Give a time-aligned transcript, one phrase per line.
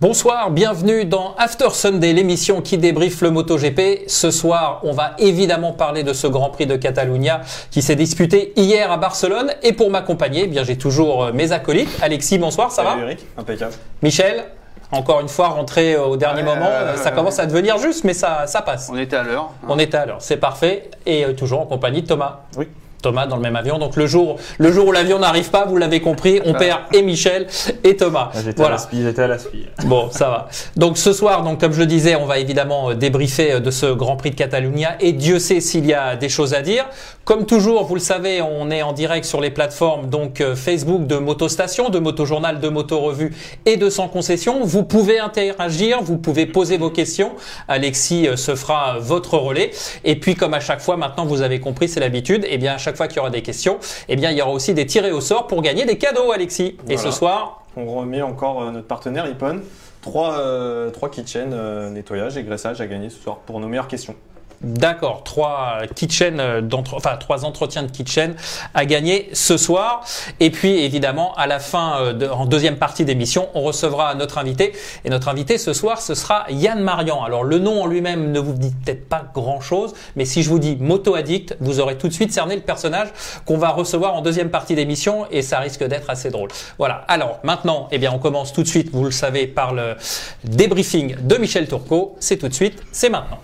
[0.00, 4.04] Bonsoir, bienvenue dans After Sunday, l'émission qui débriefe le MotoGP.
[4.08, 7.40] Ce soir, on va évidemment parler de ce Grand Prix de Catalunya
[7.72, 9.50] qui s'est disputé hier à Barcelone.
[9.64, 11.88] Et pour m'accompagner, eh bien j'ai toujours euh, mes acolytes.
[12.00, 13.72] Alexis, bonsoir, ça Salut va Eric, impeccable.
[14.02, 14.44] Michel,
[14.92, 16.68] encore une fois rentré au dernier Ouais, moment.
[16.70, 18.88] euh, ça commence à devenir juste, mais ça, ça passe.
[18.92, 19.50] On était à l'heure.
[19.64, 19.66] hein.
[19.68, 20.90] On était à l'heure, c'est parfait.
[21.06, 22.42] Et euh, toujours en compagnie de Thomas.
[22.56, 22.68] Oui.
[23.02, 23.78] Thomas dans le même avion.
[23.78, 27.02] Donc le jour, le jour où l'avion n'arrive pas, vous l'avez compris, on perd et
[27.02, 27.46] Michel
[27.84, 28.30] et Thomas.
[28.34, 28.76] Ah, J'étais Voilà.
[28.76, 29.66] à la j'étais à la SPI.
[29.84, 30.48] Bon, ça va.
[30.76, 33.70] Donc ce soir, donc comme je le disais, on va évidemment euh, débriefer euh, de
[33.70, 36.86] ce Grand Prix de Catalunya et Dieu sait s'il y a des choses à dire.
[37.24, 41.06] Comme toujours, vous le savez, on est en direct sur les plateformes donc euh, Facebook
[41.06, 43.34] de Motostation, de Motojournal, de Moto Revue
[43.66, 44.64] et de Sans Concession.
[44.64, 47.32] Vous pouvez interagir, vous pouvez poser vos questions.
[47.68, 49.70] Alexis se fera votre relais.
[50.04, 52.46] Et puis comme à chaque fois, maintenant vous avez compris, c'est l'habitude.
[52.48, 54.52] Et bien à chaque fois qu'il y aura des questions, et bien il y aura
[54.52, 56.76] aussi des tirés au sort pour gagner des cadeaux, Alexis.
[56.88, 59.60] Et ce soir, On remet encore euh, notre partenaire Ippon.
[60.00, 63.88] Trois, euh, trois kitchens euh, nettoyage et graissage à gagner ce soir pour nos meilleures
[63.88, 64.14] questions.
[64.60, 68.34] D'accord, trois kitchen euh, enfin trois entretiens de kitchen
[68.74, 70.04] à gagner ce soir.
[70.40, 74.72] Et puis évidemment, à la fin, euh, en deuxième partie d'émission, on recevra notre invité.
[75.04, 77.22] Et notre invité ce soir, ce sera Yann Marian.
[77.22, 80.58] Alors le nom en lui-même ne vous dit peut-être pas grand-chose, mais si je vous
[80.58, 83.08] dis moto addict, vous aurez tout de suite cerné le personnage
[83.44, 86.50] qu'on va recevoir en deuxième partie d'émission, et ça risque d'être assez drôle.
[86.78, 87.04] Voilà.
[87.06, 88.90] Alors maintenant, eh bien, on commence tout de suite.
[88.92, 89.94] Vous le savez par le
[90.42, 92.16] débriefing de Michel Turcot.
[92.18, 93.38] C'est tout de suite, c'est maintenant.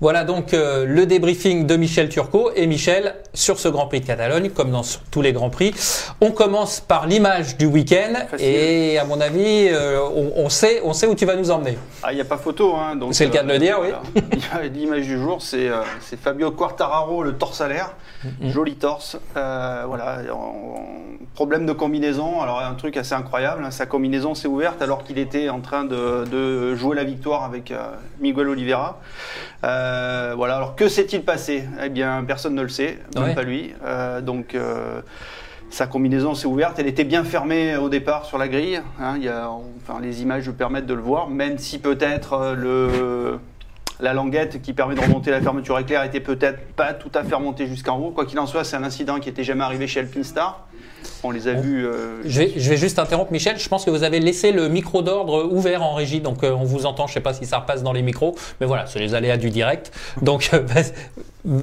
[0.00, 4.06] Voilà donc euh, le débriefing de Michel Turcot et Michel sur ce Grand Prix de
[4.06, 5.74] Catalogne, comme dans tous les Grands Prix.
[6.20, 10.92] On commence par l'image du week-end et à mon avis, euh, on, on sait, on
[10.92, 11.76] sait où tu vas nous emmener.
[12.04, 12.76] Ah, il n'y a pas photo.
[12.76, 14.22] Hein, donc, C'est le cas de le dire, oui.
[14.72, 17.90] L'image du jour, c'est euh, c'est Fabio Quartararo, le torse à l'air.
[18.24, 18.50] Mm-hmm.
[18.50, 19.18] Joli torse.
[19.36, 20.18] Euh, voilà.
[20.32, 20.84] en- en-
[21.34, 22.40] problème de combinaison.
[22.40, 23.62] Alors, un truc assez incroyable.
[23.64, 27.44] hein, sa combinaison s'est ouverte alors qu'il était en train de, de jouer la victoire
[27.44, 27.78] avec euh,
[28.20, 28.98] Miguel Oliveira.
[29.64, 30.56] Euh, voilà.
[30.56, 31.64] Alors, que s'est-il passé?
[31.82, 33.34] Eh bien, personne ne le sait, même Ouais.
[33.34, 33.72] pas lui.
[34.22, 34.56] Donc.
[35.70, 38.80] sa combinaison s'est ouverte, elle était bien fermée au départ sur la grille.
[38.98, 43.38] hein, il y a, enfin, les images permettent de le voir, même si peut-être le,
[44.00, 47.34] la languette qui permet de remonter la fermeture éclair était peut-être pas tout à fait
[47.34, 48.10] remontée jusqu'en haut.
[48.10, 50.64] Quoi qu'il en soit, c'est un incident qui était jamais arrivé chez Alpine Star.
[51.24, 51.84] On les a vus.
[51.86, 53.58] euh, Je vais, je vais juste interrompre Michel.
[53.58, 56.64] Je pense que vous avez laissé le micro d'ordre ouvert en régie, donc euh, on
[56.64, 57.06] vous entend.
[57.06, 59.50] Je sais pas si ça repasse dans les micros, mais voilà, c'est les aléas du
[59.50, 59.92] direct.
[60.22, 60.92] Donc euh, vas-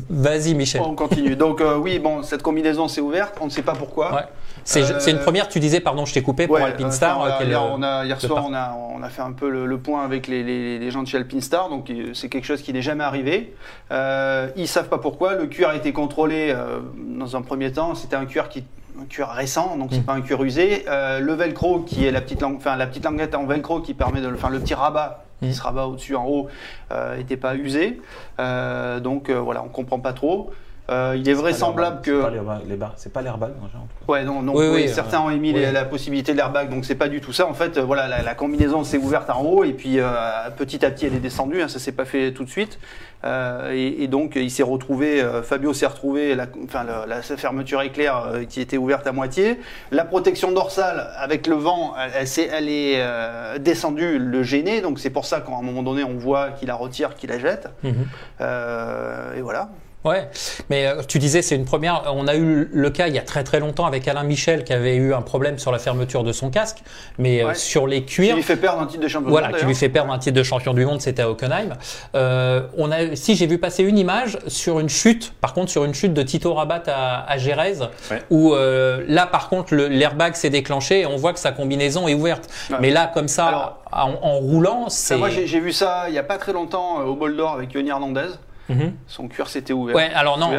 [0.09, 0.81] vas-y Michel.
[0.81, 1.35] on continue.
[1.35, 3.35] Donc euh, oui, bon, cette combinaison s'est ouverte.
[3.41, 4.13] On ne sait pas pourquoi.
[4.13, 4.22] Ouais.
[4.68, 5.48] C'est Euh, une première.
[5.48, 7.20] Tu disais, pardon, je t'ai coupé pour Ouais, Alpine euh, Star.
[7.20, 9.66] enfin, euh, euh, on a, hier soir, on a, on a fait un peu le,
[9.68, 12.46] le point avec les, les- les gens de chez Alpine Star, donc euh, c'est quelque
[12.46, 13.53] chose qui n'est jamais arrivé.
[13.92, 15.36] Euh, ils savent pas pourquoi.
[15.36, 17.94] Le cuir a été contrôlé euh, dans un premier temps.
[17.96, 18.64] C'était un cuir qui
[19.00, 20.03] un cuir récent, donc c'est Mm.
[20.03, 20.86] pas un cuir usé.
[20.88, 23.94] Euh, le velcro, qui est la petite langue, enfin la petite languette en velcro qui
[23.94, 25.47] permet de, le- enfin le petit rabat Mm.
[25.47, 26.47] qui se rabat au-dessus en haut,
[26.92, 28.00] euh, était pas usé.
[28.40, 30.52] Euh, donc euh, voilà, on comprend pas trop.
[30.90, 33.88] Euh, il est vraisemblable que C'est pas les- les bar- C'est pas l'airbag, déjà, en
[33.88, 34.12] tout cas.
[34.13, 36.85] Ouais, non, non, Oui, oui, oui, certains ont émis les- la possibilité de l'airbag, donc
[36.85, 37.47] c'est pas du tout ça.
[37.47, 40.12] En fait, euh, voilà, la, la combinaison s'est ouverte en haut et puis euh,
[40.57, 41.62] petit à petit elle est descendue.
[41.63, 42.78] hein, ça s'est pas fait tout de suite.
[43.23, 47.81] Euh, et, et donc il s'est retrouvé, euh, Fabio s'est retrouvé, la, enfin la fermeture
[47.81, 49.59] éclair euh, qui était ouverte à moitié,
[49.90, 54.81] la protection dorsale avec le vent, elle, elle, s'est- elle est euh, descendue, le gêner.
[54.81, 57.40] Donc c'est pour ça qu'à un moment donné on voit qu'il la retire, qu'il la
[57.40, 57.67] jette.
[57.84, 57.96] Mhm.
[58.41, 59.69] Euh, et voilà.
[60.05, 60.29] Ouais,
[60.69, 62.03] mais euh, tu disais c'est une première.
[62.13, 64.72] On a eu le cas il y a très très longtemps avec Alain Michel qui
[64.72, 66.78] avait eu un problème sur la fermeture de son casque,
[67.17, 68.35] mais euh, sur les Qui cuirs.
[68.35, 69.29] lui fait perdre un titre de champion.
[69.29, 71.29] Voilà, du qui monde, lui fait perdre un titre de champion du monde, c'était à
[71.29, 71.73] Hockenheim.
[72.13, 75.85] Euh, on a, si j'ai vu passer une image sur une chute, par contre sur
[75.85, 78.22] une chute de Tito Rabat à, à Gérèse, Ouais.
[78.29, 82.13] où euh, là par contre l'airbag s'est déclenché et on voit que sa combinaison est
[82.13, 82.47] ouverte.
[82.69, 82.78] Ouais.
[82.79, 86.17] Mais là comme ça, Alors- en, en roulant, c'est Moi, j'ai vu ça il n'y
[86.19, 88.28] a pas très longtemps euh, au bol d'or avec Yoni Hernandez.
[88.67, 88.94] Mhm.
[89.08, 89.96] Son cuir s'était ouvert.
[89.96, 90.52] Ouais, alors non,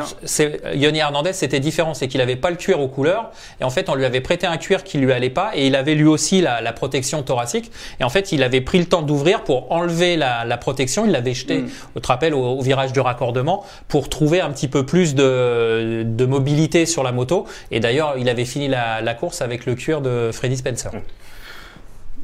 [0.74, 3.30] Yoni Hernandez, c'était différent, c'est qu'il avait pas le cuir aux couleurs,
[3.60, 5.74] et en fait, on lui avait prêté un cuir qui lui allait pas, et il
[5.74, 9.02] avait lui aussi la, la protection thoracique, et en fait, il avait pris le temps
[9.02, 11.68] d'ouvrir pour enlever la, la protection, il l'avait jeté, Mm.
[11.96, 16.02] au te rappelles, au, au virage du raccordement, pour trouver un petit peu plus de,
[16.06, 19.74] de mobilité sur la moto, et d'ailleurs, il avait fini la, la course avec le
[19.74, 20.90] cuir de Freddy Spencer.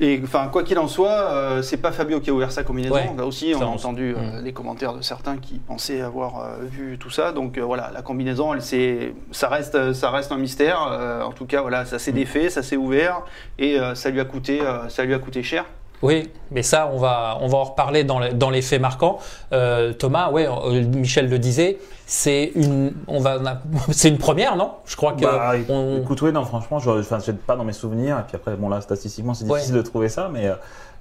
[0.02, 2.94] Et enfin, quoi qu'il en soit, euh, c'est pas Fabio qui a ouvert sa combinaison.
[2.96, 4.44] Ouais, Là aussi, on a entendu euh, Mm.
[4.44, 7.31] les commentaires de certains qui pensaient avoir euh, vu tout ça.
[7.31, 10.88] Donc euh, voilà, la combinaison, elle, c'est, ça reste, ça reste un mystère.
[10.90, 11.99] Euh, en tout cas, voilà, ça Mm.
[12.00, 13.22] s'est défait, ça s'est ouvert
[13.60, 15.64] et ça lui a coûté, ça lui a coûté cher.
[16.02, 19.19] Oui, mais ça, on va, on va en reparler dans, les- dans les faits marquants.
[19.52, 23.38] Euh, Thomas, ouais, euh, Michel le disait, c'est une, on va,
[23.93, 24.72] c'est une première, non?
[24.84, 27.72] Je crois que Bah, on- écoute, oui, non, franchement, je enfin, j'ai pas dans mes
[27.72, 28.19] souvenirs.
[28.19, 29.60] Et puis après, bon, là, statistiquement, c'est Ouais.
[29.60, 30.54] difficile de trouver ça, mais euh,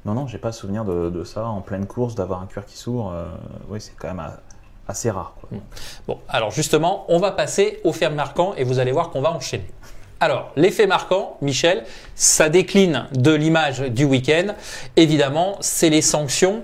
[0.05, 2.77] non, non, j'ai pas souvenir de, de ça en pleine course, d'avoir un cuir qui
[2.77, 3.11] s'ouvre.
[3.13, 3.25] euh,
[3.69, 4.21] oui, c'est quand même
[4.87, 5.33] assez rare.
[5.39, 5.49] quoi.
[6.07, 9.31] Bon, alors justement, on va passer aux faits marquants et vous allez voir qu'on va
[9.31, 9.65] enchaîner.
[10.23, 11.83] Alors, les faits marquants, Michel,
[12.13, 14.53] ça décline de l'image du week-end.
[14.95, 16.61] Évidemment, c'est les sanctions.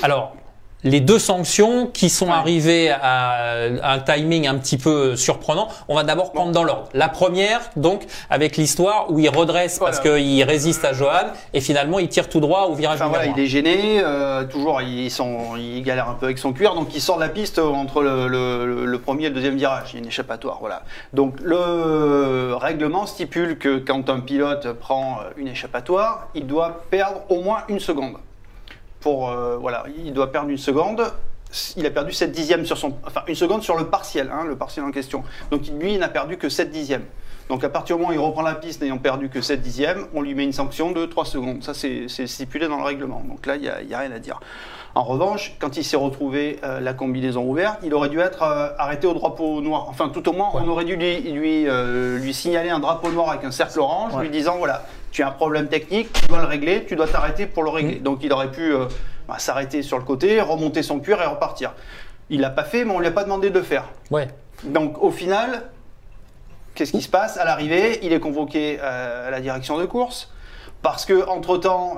[0.00, 0.36] Alors,
[0.84, 2.32] les deux sanctions qui sont Ouais.
[2.32, 5.68] arrivées à un timing un petit peu surprenant.
[5.88, 6.88] On va d'abord prendre dans l'ordre.
[6.94, 10.18] La première, donc, avec l'histoire où il redresse parce Voilà.
[10.20, 13.38] qu'il résiste à Johan et finalement il tire tout droit au virage Enfin voilà, numéro
[13.40, 15.08] il est gêné, euh, toujours il,
[15.58, 18.28] il galère un peu avec son cuir, donc il sort de la piste entre le,
[18.28, 19.90] le- le premier et le deuxième virage.
[19.90, 20.82] Il y a une échappatoire, voilà.
[21.12, 27.42] Donc le règlement stipule que quand un pilote prend une échappatoire, il doit perdre au
[27.42, 28.14] moins une seconde.
[29.00, 31.02] Pour euh, voilà, il doit perdre une seconde.
[31.76, 34.56] Il a perdu 7 dixièmes sur son, enfin une seconde sur le partiel, hein, le
[34.56, 35.24] partiel en question.
[35.50, 37.04] Donc lui, il n'a perdu que 7 dixièmes.
[37.48, 40.06] Donc à partir du moment où il reprend la piste n'ayant perdu que 7 dixièmes,
[40.14, 41.64] on lui met une sanction de 3 secondes.
[41.64, 43.24] Ça, c'est stipulé dans le règlement.
[43.28, 44.38] Donc là, il n'y a, rien à dire.
[44.94, 48.68] En revanche, quand il s'est retrouvé euh, la combinaison ouverte, il aurait dû être euh,
[48.78, 49.86] arrêté au drapeau noir.
[49.88, 53.30] Enfin, tout au moins, on aurait dû lui, lui, euh, lui signaler un drapeau noir
[53.30, 54.22] avec un cercle orange, Ouais.
[54.22, 57.46] lui disant voilà, tu as un problème technique, tu dois le régler, tu dois t'arrêter
[57.46, 57.96] pour le régler.
[57.96, 58.86] Donc il aurait pu euh,
[59.28, 61.74] bah, s'arrêter sur le côté, remonter son cuir et repartir.
[62.28, 63.84] Il l'a pas fait, mais on lui a pas demandé de le faire.
[64.10, 64.28] Ouais.
[64.64, 65.64] Donc au final,
[66.74, 67.36] qu'est-ce qui se passe?
[67.38, 70.32] À l'arrivée, il est convoqué euh, à la direction de course.
[70.82, 71.96] Parce que entre temps,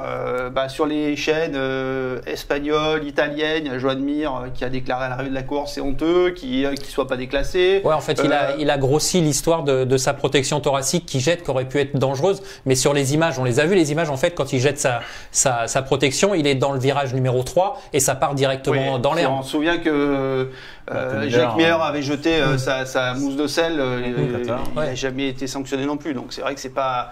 [0.69, 5.05] sur les chaînes euh, espagnoles, italiennes, il y a Joan Mir euh, qui a déclaré
[5.05, 7.81] à l'arrivée de la course c'est honteux, qu'il ne soit pas déclassé.
[7.84, 11.06] Ouais, en fait, il, a, Euh, il a grossi l'histoire de, de sa protection thoracique
[11.06, 12.43] qui jette, qui aurait pu être dangereuse.
[12.67, 14.81] Mais sur les images, on les a vues, les images, en fait, quand il jette
[14.81, 15.00] sa,
[15.31, 19.00] sa, sa protection, il est dans le virage numéro 3 et ça part directement Oui,
[19.00, 19.31] dans l'air.
[19.32, 20.49] On se souvient que
[20.90, 24.61] euh, Jacques Miller, Meyer avait jeté euh, sa, sa mousse de sel, euh, et- Qatar.
[24.70, 24.96] il n'a Ouais.
[24.96, 26.14] jamais été sanctionné non plus.
[26.14, 27.11] Donc c'est vrai que c'est pas.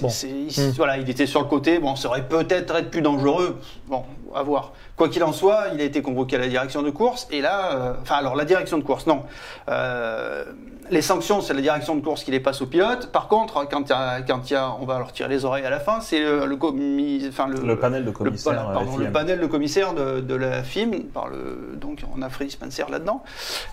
[0.00, 0.08] Bon.
[0.08, 1.78] il, Voilà, il était sur le côté.
[1.78, 3.58] Bon, ça aurait peut-être être plus dangereux.
[3.88, 4.72] Bon, à voir.
[4.96, 7.26] Quoi qu'il en soit, il a été convoqué à la direction de course.
[7.30, 9.22] Et là, euh, enfin, alors la direction de course, non.
[9.68, 10.44] Euh,
[10.92, 13.10] les sanctions, c'est la direction de course qui les passe au pilote.
[13.10, 15.44] Par contre, quand il y a, quand il y a, on va leur tirer les
[15.44, 18.52] oreilles à la fin, c'est le, le, commis- enfin, le, Le panel de le, commissaires.
[18.52, 19.12] voilà, euh, pardon, le FIM.
[19.12, 23.22] panel de commissaires de, de la FIM, par le, donc on a Freddy Spencer là-dedans.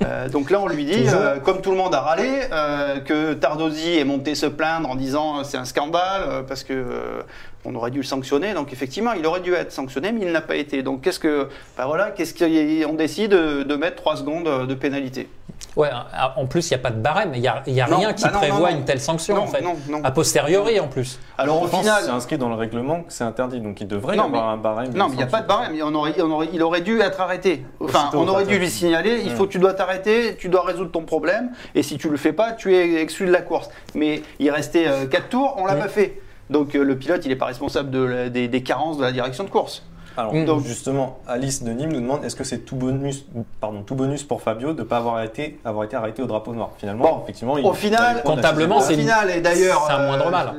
[0.03, 3.33] Euh, donc là, on lui dit, euh, comme tout le monde a râlé, euh, que
[3.33, 7.21] Tardosi est monté se plaindre en disant c'est un scandale parce que euh,
[7.65, 8.53] on aurait dû le sanctionner.
[8.53, 10.81] Donc effectivement, il aurait dû être sanctionné, mais il n'a pas été.
[10.83, 15.27] Donc qu'est-ce que, ben voilà, qu'est-ce qu'on décide de, de mettre 3 secondes de pénalité
[15.75, 15.89] Ouais,
[16.37, 18.13] en plus, il n'y a pas de barème, il n'y a, y a Non, rien
[18.13, 18.79] qui bah non, prévoit non, non.
[18.79, 19.61] une telle sanction, Non, en fait.
[19.61, 20.01] non, non.
[20.03, 21.19] A posteriori, en plus.
[21.37, 23.87] Alors au Je final, que c'est inscrit dans le règlement que c'est interdit, donc il
[23.87, 24.93] devrait y Non, avoir mais- un barème.
[24.93, 25.73] Non, mais il n'y a pas de barème.
[25.83, 27.65] On aurait, on aurait- il aurait dû être arrêté.
[27.81, 30.91] Enfin, Aussitôt, on aurait dû lui signaler il faut, tu dois t'arrêter, tu dois résoudre
[30.91, 33.69] ton problème, et si tu le fais pas, tu es exclu de la course.
[33.95, 35.79] Mais il restait 4 tours, on l'a Mm.
[35.79, 36.21] pas fait.
[36.49, 39.11] Donc euh, le pilote, il n'est pas responsable de la- des, des carences de la
[39.11, 39.83] direction de course.
[40.17, 40.45] Alors, Mm.
[40.45, 43.25] donc justement, Alice de Nîmes nous demande est-ce que c'est tout bonus,
[43.61, 46.53] pardon, tout bonus pour Fabio de ne pas avoir été, avoir été arrêté au drapeau
[46.53, 46.71] noir?
[46.77, 50.27] Finalement, Bon, effectivement, il au final, comptablement, Au c'est final, et d'ailleurs, c'est un moindre
[50.27, 50.53] euh, mal.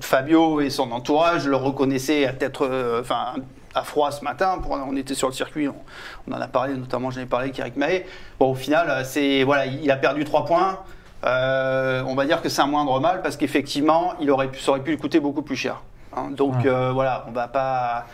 [0.00, 3.34] Fabio et son entourage le reconnaissaient à euh, enfin,
[3.74, 4.58] à froid ce matin.
[4.62, 5.74] Pour- on était sur le circuit, on,
[6.28, 8.06] on en a parlé, notamment j'en ai parlé avec Eric Mahé.
[8.38, 10.78] Bon, au final, euh, c'est voilà, il a perdu 3 points.
[11.24, 14.72] Euh, on va dire que c'est un moindre mal parce qu'effectivement, il aurait pu, ça
[14.72, 15.82] aurait pu lui coûter beaucoup plus cher.
[16.16, 16.28] hein.
[16.30, 16.66] donc Ouais.
[16.66, 18.04] euh, voilà, on va pas.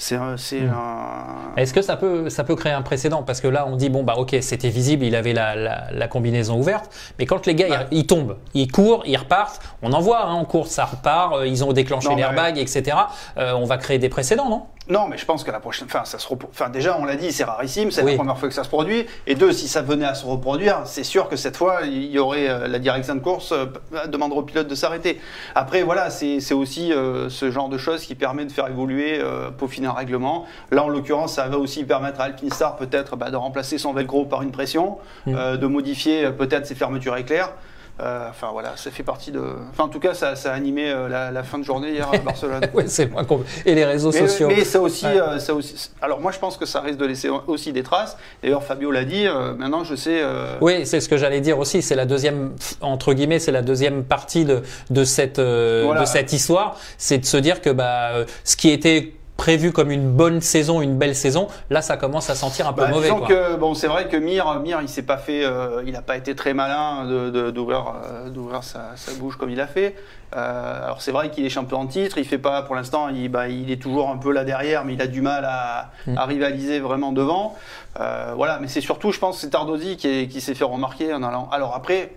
[0.00, 0.36] C'est un.
[0.36, 0.70] c'est Mm.
[0.72, 3.22] un- Est-ce que ça peut, ça peut créer un précédent?
[3.24, 6.06] Parce que là, on dit, bon, bah ok, c'était visible, il avait la, la- la
[6.08, 6.88] combinaison ouverte,
[7.18, 7.84] mais quand les gars, Bah.
[7.90, 11.34] ils, ils tombent, ils courent, ils repartent, on en voit hein, en course, ça repart,
[11.34, 12.96] euh, ils ont déclenché mais- l'airbag, etc.
[13.38, 14.66] Euh, on va créer des précédents, non?
[14.88, 17.16] Non, mais je pense que la prochaine, enfin, ça se repro- enfin, déjà, on l'a
[17.16, 18.12] dit, c'est rarissime, c'est Oui.
[18.12, 19.06] la première fois que ça se produit.
[19.26, 22.18] Et deux, si ça venait à se reproduire, c'est sûr que cette fois, il y
[22.18, 23.66] aurait euh, la direction de course euh,
[24.06, 25.20] demandera au pilote de s'arrêter.
[25.54, 29.50] Après, voilà, c'est aussi euh, ce genre de choses qui permet de faire évoluer, euh,
[29.50, 30.46] peaufiner un règlement.
[30.70, 33.92] Là, en l'occurrence, ça va aussi permettre à Alpine Star peut-être bah, de remplacer son
[33.92, 35.34] velcro par une pression, Mm.
[35.36, 37.50] euh, de modifier euh, peut-être ses fermetures éclairs.
[38.00, 39.42] Euh, Enfin voilà, ça fait partie de.
[39.70, 42.08] Enfin, en tout cas, ça, ça a animé euh, la, la fin de journée hier
[42.12, 42.60] à Barcelone.
[42.72, 43.24] Ouais, c'est moins
[43.66, 44.48] Et les réseaux Mais, sociaux.
[44.48, 45.20] mais ça aussi, Ouais.
[45.20, 45.90] euh, ça aussi.
[46.00, 48.16] Alors moi, je pense que ça risque de laisser aussi des traces.
[48.42, 49.26] D'ailleurs, Fabio l'a dit.
[49.26, 50.20] euh, maintenant, je sais.
[50.22, 51.82] euh, Oui, c'est ce que j'allais dire aussi.
[51.82, 56.02] C'est la deuxième, entre guillemets, c'est la deuxième partie de, de cette euh, Voilà.
[56.02, 56.76] de cette histoire.
[56.98, 58.10] C'est de se dire que bah
[58.44, 62.34] ce qui était prévu comme une bonne saison, une belle saison, là ça commence à
[62.34, 63.02] sentir un peu bah, mauvais.
[63.04, 63.28] disons Quoi.
[63.28, 66.16] que bon, c'est vrai que Mir, Mir, il s'est pas fait, euh, il a pas
[66.16, 69.94] été très malin de- de- d'ouvrir euh, d'ouvrir sa, sa bouche comme il a fait.
[70.36, 73.28] Euh, alors c'est vrai qu'il est champion en titre, il fait pas pour l'instant, il,
[73.30, 76.18] bah, il est toujours un peu là derrière, mais il a du mal à, Mm.
[76.18, 77.54] à rivaliser vraiment devant.
[78.00, 81.48] Euh, voilà, mais c'est surtout, je pense, c'est Tardosi qui s'est fait remarquer en allant.
[81.52, 82.10] Alors après.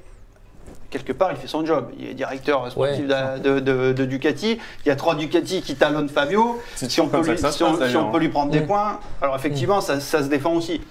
[0.91, 1.89] Quelque part, il fait son job.
[1.97, 3.39] Il est directeur sportif Ouais.
[3.39, 4.59] de, de- de Ducati.
[4.85, 6.61] Il y a trois Ducati qui talonnent Fabio.
[6.75, 8.11] Si on, peut lui, ça que ça se si on- passe, si on d'ailleurs.
[8.11, 10.81] peut lui prendre des points, alors effectivement, ça, ça se défend aussi.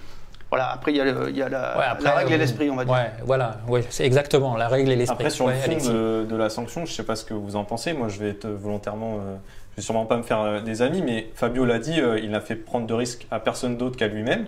[0.49, 2.35] Voilà, après, il y a, le- il y a la, Ouais, après, la règle et
[2.35, 2.93] euh, l'esprit, on va dire.
[2.95, 5.15] Ouais, voilà, ouais, c'est exactement la règle et l'esprit.
[5.15, 7.55] Après, sur Ouais, le fond de, de la sanction, je sais pas ce que vous
[7.55, 7.93] en pensez.
[7.93, 9.19] Moi, je vais être volontairement.
[9.21, 9.37] euh,
[9.73, 12.31] je vais sûrement pas me faire euh, des amis, mais Fabio l'a dit, euh, il
[12.31, 14.47] n'a fait prendre de risques à personne d'autre qu'à lui-même.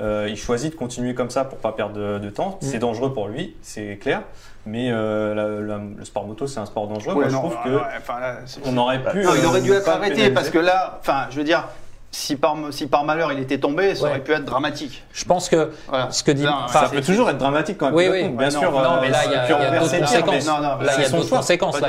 [0.00, 2.58] Euh, il choisit de continuer comme ça pour pas perdre de, de temps.
[2.60, 2.66] Mm.
[2.66, 4.22] C'est dangereux pour lui, c'est clair.
[4.70, 7.14] Mais euh, la- la- le sport moto, c'est un sport dangereux.
[7.14, 9.22] Ouais, Moi, non, je trouve ouais, que ouais, enfin, là, c'est- on aurait pu.
[9.22, 10.30] Non, il euh, aurait dû ne être arrêté pénaliser.
[10.34, 11.64] parce que là, enfin, je veux dire,
[12.10, 14.10] si par, si par malheur il était tombé, ça Ouais.
[14.10, 15.04] aurait pu être dramatique.
[15.12, 16.10] Je pense que Voilà.
[16.10, 17.94] ce que dit, Non, enfin, ça peut toujours être dramatique quand même.
[17.94, 18.28] Oui, oui.
[18.28, 18.62] bien Ouais, sûr.
[18.72, 20.46] non, non, euh, mais là, il y a, a d'autres conséquences.
[20.46, 21.88] Non, non, là, il y a d'autres conséquences là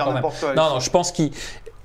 [0.56, 1.32] Non, non, je pense qu'il,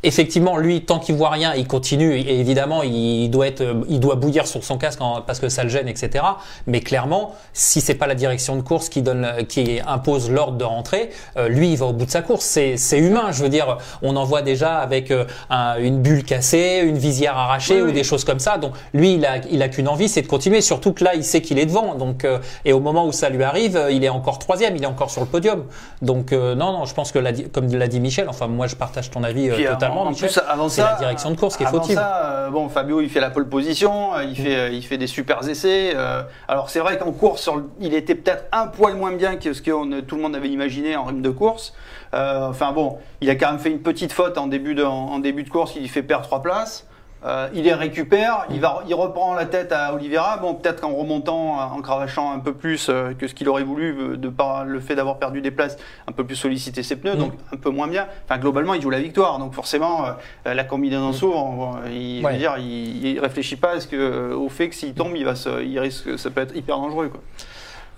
[0.07, 2.15] effectivement, lui, tant qu'il voit rien, il continue.
[2.17, 5.63] Et évidemment, il doit être, il doit bouillir sur son casque en- parce que ça
[5.65, 6.25] le gêne, etc.
[6.67, 10.65] Mais clairement, si c'est pas la direction de course qui donne, qui impose l'ordre de
[10.65, 12.45] rentrer, euh, lui, il va au bout de sa course.
[12.45, 13.33] C'est, c'est humain.
[13.33, 17.37] Je veux dire, on en voit déjà avec euh, un- une bulle cassée, une visière
[17.37, 17.93] arrachée Oui, ou oui.
[17.93, 18.59] des choses comme ça.
[18.59, 20.61] Donc, lui, il a, il a qu'une envie, c'est de continuer.
[20.61, 21.95] Surtout que là, il sait qu'il est devant.
[21.95, 24.83] Donc, euh, et au moment où ça lui arrive, euh, il est encore troisième, il
[24.83, 25.65] est encore sur le podium.
[26.03, 28.77] Donc, euh, non, non, je pense que, la comme l'a dit Michel, enfin, moi, je
[28.77, 30.29] partage ton avis euh, totalement, en, en Michel.
[30.31, 31.95] plus, avant c'est ça, la direction de course qui est fautive.
[31.97, 34.99] ça, euh, bon, Fabio, il fait la pole position, euh, il fait, euh, il fait
[34.99, 35.95] des super essais.
[36.49, 37.49] alors c'est vrai qu'en course,
[37.81, 40.49] il était peut-être un poil moins bien que ce que on- tout le monde avait
[40.49, 41.75] imaginé en rythme de course.
[42.15, 44.93] Euh, enfin bon, il a quand même fait une petite faute en début de, en,
[45.13, 46.87] en début de course, lui fait perdre trois places.
[47.27, 50.37] Euh, il les récupère, il, va, il reprend la tête à Oliveira.
[50.37, 53.97] Bon, peut-être qu'en remontant, en cravachant un peu plus euh, que ce qu'il aurait voulu,
[53.99, 57.15] euh, de par le fait d'avoir perdu des places, un peu plus solliciter ses pneus,
[57.15, 57.19] Mm.
[57.19, 58.07] donc un peu moins bien.
[58.29, 60.05] Enfin, globalement, il joue la victoire, donc forcément,
[60.47, 61.37] euh, la combinaison s'ouvre.
[61.39, 62.33] on- Il, Ouais.
[62.33, 65.25] veux dire, il, il réfléchit pas à ce que, au fait que s'il tombe, il
[65.25, 67.09] va se, il risque, ça peut être hyper dangereux.
[67.09, 67.21] Quoi.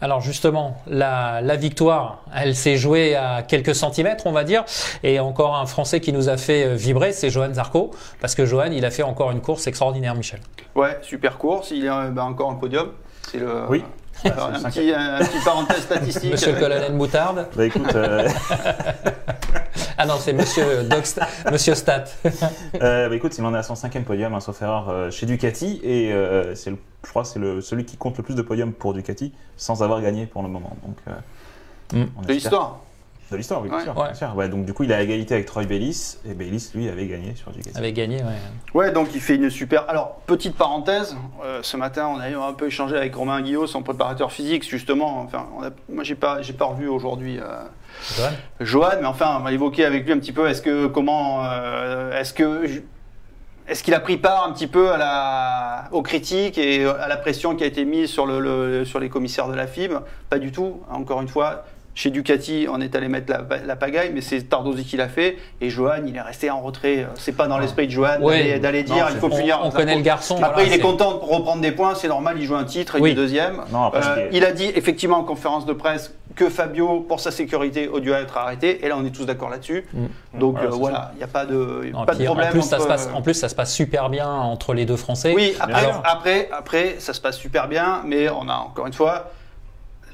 [0.00, 4.64] Alors justement, la, la victoire, elle s'est jouée à quelques centimètres, on va dire.
[5.02, 7.92] Et encore un Français qui nous a fait euh, vibrer, c'est Johan Zarco.
[8.20, 10.40] Parce que Johan, il a fait encore une course extraordinaire, Michel.
[10.74, 11.70] Ouais, super course.
[11.70, 12.90] Il euh, bah, encore un podium.
[13.30, 13.64] C'est le.
[13.68, 13.82] Oui.
[14.24, 16.32] Alors, le un, petit, un petit parenthèse statistique.
[16.32, 17.46] Monsieur le avec, colonel Moutarde.
[17.54, 18.28] Bah écoute, euh,
[19.98, 21.04] Ah non, c'est Monsieur Doc
[21.50, 22.04] Monsieur Stat.
[22.82, 25.26] euh, bah, écoute, il en est à son cinquième podium, hein, sauf erreur, euh, chez
[25.26, 28.34] Ducati, et euh, c'est le, je crois que c'est le, celui qui compte le plus
[28.34, 30.76] de podiums pour Ducati, sans avoir gagné pour le moment.
[30.84, 31.12] Donc, euh,
[31.92, 31.96] Mm.
[31.98, 32.80] on de espère- l'histoire.
[33.30, 33.82] De l'histoire, oui, bien Ouais.
[33.84, 33.96] sûr.
[33.96, 34.04] Ouais.
[34.04, 34.36] bien sûr.
[34.36, 37.34] Ouais, donc du coup, il à égalité avec Troy Bayliss, et Bayliss, lui, avait gagné
[37.34, 37.76] sur Ducati.
[37.76, 38.30] Avait gagné, ouais.
[38.72, 39.84] Ouais, donc il fait une super.
[39.88, 43.66] Alors, petite parenthèse, euh, ce matin, on a eu un peu échangé avec Romain Guillot,
[43.66, 45.22] son préparateur physique, justement.
[45.22, 47.64] Enfin, on a- moi, j'ai pas, j'ai pas revu aujourd'hui euh,
[48.16, 48.30] Johan?
[48.60, 50.48] Johan, mais enfin, on va évoquer avec lui un petit peu.
[50.48, 52.80] Est-ce que comment, euh, est-ce que je-
[53.66, 57.16] est-ce qu'il a pris part un petit peu à la, aux critiques et à la
[57.16, 59.94] pression qui a été mise sur, le, le- sur les commissaires de la FIB?
[60.30, 60.80] Pas du tout.
[60.88, 61.64] Encore une fois,
[61.96, 65.38] chez Ducati, on est allé mettre la, la pagaille, mais c'est Tardosi qui l'a fait.
[65.62, 67.06] Et Johan, il est resté en retrait.
[67.14, 68.58] C'est pas dans l'esprit de Johan Ouais.
[68.58, 69.60] d'aller- dire il faut On, punir.
[69.64, 70.36] on connaît le garçon.
[70.36, 72.96] Après, voilà, il est content de reprendre des points, c'est normal, il joue un titre,
[72.98, 73.10] il Oui.
[73.12, 73.62] est deuxième.
[73.72, 77.88] Non, Euh, il a dit effectivement en conférence de presse que Fabio, pour sa sécurité,
[77.88, 78.84] aurait dû être arrêté.
[78.84, 79.86] Et là, on est tous d'accord là-dessus.
[79.94, 80.38] Mm.
[80.38, 82.48] Donc Voilà, euh, voilà, il n'y a pas de, Non, pas puis de problème.
[82.48, 84.96] en, plus, ça se passe, en plus, ça se passe super bien entre les deux
[84.96, 85.32] Français.
[85.34, 88.92] Oui, après, Alors- après, après, ça se passe super bien, mais on a encore une
[88.92, 89.30] fois.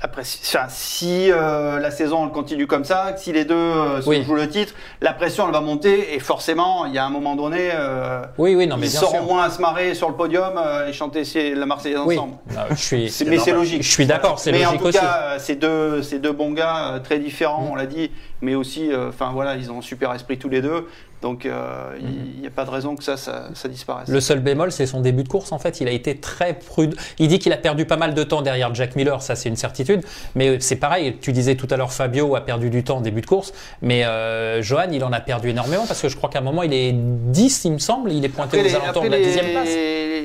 [0.04, 4.24] Enfin, si euh, la saison elle continue comme ça, si les deux euh, se Oui.
[4.24, 7.36] jouent le titre, la pression elle va monter et forcément il y a un moment
[7.36, 9.10] donné, euh, Oui, oui, non, mais ils sûr.
[9.22, 11.22] moins à se marrer sur le podium euh, et chanter
[11.54, 12.34] la Marseillaise Oui, ensemble.
[12.54, 13.24] Non, je suis.
[13.26, 13.82] Mais c'est logique.
[13.82, 14.98] Je suis d'accord, c'est mais en logique tout aussi.
[14.98, 17.70] cas, euh, c'est deux, c'est deux bons gars euh, très différents, Mm.
[17.70, 20.60] on l'a dit, mais aussi, euh, enfin voilà, ils ont un super esprit tous les
[20.62, 20.86] deux.
[21.22, 24.08] Donc euh, il n'y a pas de raison que ça, ça, ça disparaisse.
[24.08, 25.52] Le seul bémol, c'est son début de course.
[25.52, 26.96] En fait, il a été très prudent.
[27.20, 29.54] Il dit qu'il a perdu pas mal de temps derrière Jack Miller, ça c'est une
[29.56, 30.02] certitude.
[30.34, 33.20] Mais c'est pareil, tu disais tout à l'heure, Fabio a perdu du temps en début
[33.20, 33.52] de course.
[33.82, 36.64] Mais euh, Johan, il en a perdu énormément parce que je crois qu'à un moment,
[36.64, 38.10] il est 10, il me semble.
[38.12, 39.68] Il est pointé Après, aux les- alentours de après, la les- dixième place.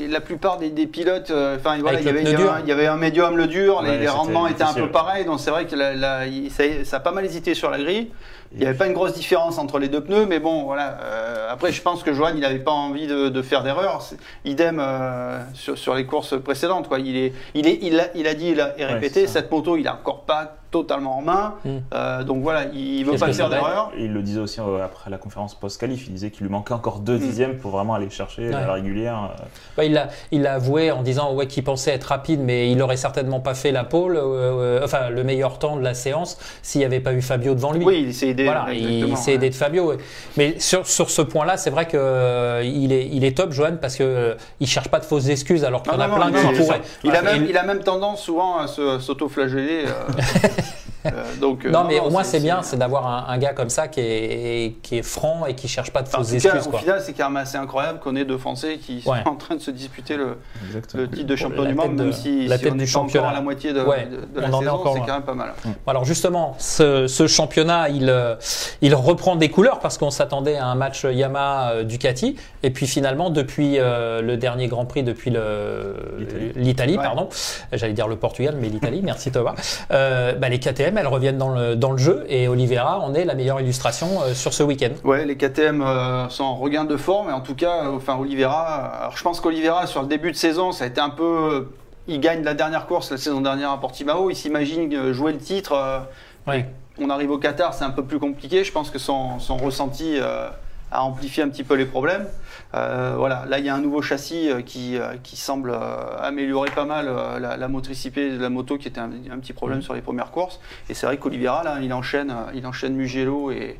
[0.09, 2.51] La plupart des, des pilotes, euh, enfin voilà, Avec il il y avait dur.
[2.53, 4.73] un- il y avait un médium, le dur, les- Ouais, les, c'était rendements étaient un
[4.73, 7.53] peu pareils, donc c'est vrai que la- la- il- ça, ça a pas mal hésité
[7.53, 8.09] sur la grille.
[8.53, 10.97] Il n'y avait pas une grosse différence entre les deux pneus, mais bon, voilà.
[11.03, 14.01] euh, après, je pense que Johan, il n'avait pas envie de, de faire d'erreur.
[14.45, 16.87] Idem euh, sur, sur les courses précédentes.
[16.87, 16.99] Quoi.
[16.99, 19.75] Il, est, il, est, il, a, il a dit il a, et répété, cette moto,
[19.75, 21.53] il a encore pas totalement en main.
[21.63, 21.69] Mm.
[21.93, 23.91] Euh, donc voilà, il veut Qu'est-ce pas faire d'erreur.
[23.97, 26.99] Il le disait aussi euh, après la conférence post-qualif, il disait qu'il lui manquait encore
[26.99, 28.53] deux dixièmes pour vraiment aller chercher Ouais.
[28.53, 29.31] à la régulière.
[29.77, 32.81] Bah, il l'a il l'a avoué en disant ouais, qu'il pensait être rapide, mais il
[32.81, 36.37] aurait certainement pas fait la pole, euh, euh, enfin le meilleur temps de la séance
[36.61, 37.85] s'il n'y avait pas eu Fabio devant lui.
[37.85, 38.45] Oui, il s'est aidé.
[38.45, 39.35] Voilà, il s'est ouais.
[39.35, 39.89] aidé de Fabio.
[39.89, 39.97] ouais.
[40.37, 43.77] Mais sur, sur ce point-là, c'est vrai que euh, il est, il est top, Johan,
[43.79, 46.15] parce que euh, il cherche pas de fausses excuses, alors qu'il y en a non,
[46.15, 46.81] plein non, qui non, pourraient.
[47.03, 49.85] Il, a même, il a même tendance souvent à s'auto-flageller.
[51.05, 53.69] euh, euh, donc, non, mais au moins c'est bien, c'est d'avoir un, un gars comme
[53.69, 56.67] ça qui est, qui est franc et qui cherche pas de fausses cas, excuses.
[56.67, 56.79] au quoi.
[56.79, 59.23] final, c'est quand même assez incroyable qu'on ait deux Français qui Ouais.
[59.23, 60.37] sont en train de se disputer le,
[61.07, 62.99] titre de champion la du monde, même si, la si tête on du est pas
[62.99, 65.53] encore à la moitié de, Ouais, de- la saison, c'est quand même pas mal.
[65.85, 68.35] Alors justement, ce, ce championnat, il, euh,
[68.81, 72.87] il reprend des couleurs parce qu'on s'attendait à un match Yamaha euh, Ducati et puis
[72.87, 76.51] finalement depuis euh, le dernier Grand Prix, depuis L'Italie.
[76.55, 77.03] l'Italie, Ouais.
[77.03, 77.29] pardon,
[77.73, 79.01] j'allais dire le Portugal, mais l'Italie.
[79.03, 79.53] merci Thomas.
[79.91, 83.25] Euh, bah, les KTM, elles reviennent dans le, dans le jeu et Oliveira en est
[83.25, 84.91] la meilleure illustration euh, sur ce week-end.
[85.03, 88.15] Ouais, les KTM euh, sont en regain de forme, et en tout cas, euh, enfin
[88.15, 88.99] Oliveira.
[89.01, 91.67] Alors, je pense qu'Oliveira sur le début de saison, ça a été un peu.
[92.07, 94.29] Il gagne la dernière course la saison dernière à Portimao.
[94.29, 96.05] Il s'imagine jouer le titre.
[96.47, 96.65] Ouais.
[97.01, 98.63] on arrive au Qatar, c'est un peu plus compliqué.
[98.63, 100.47] Je pense que son, son ressenti euh,
[100.91, 102.27] a amplifié un petit peu les problèmes.
[102.73, 105.77] Euh, voilà, là il y a un nouveau châssis euh, qui, euh, qui semble
[106.19, 107.05] améliorer pas mal
[107.39, 110.31] la, la motricité de la moto qui était un, un petit problème sur les premières
[110.31, 110.59] courses.
[110.89, 113.79] Et c'est vrai qu'Oliveira là, il enchaîne, il enchaîne Mugello et,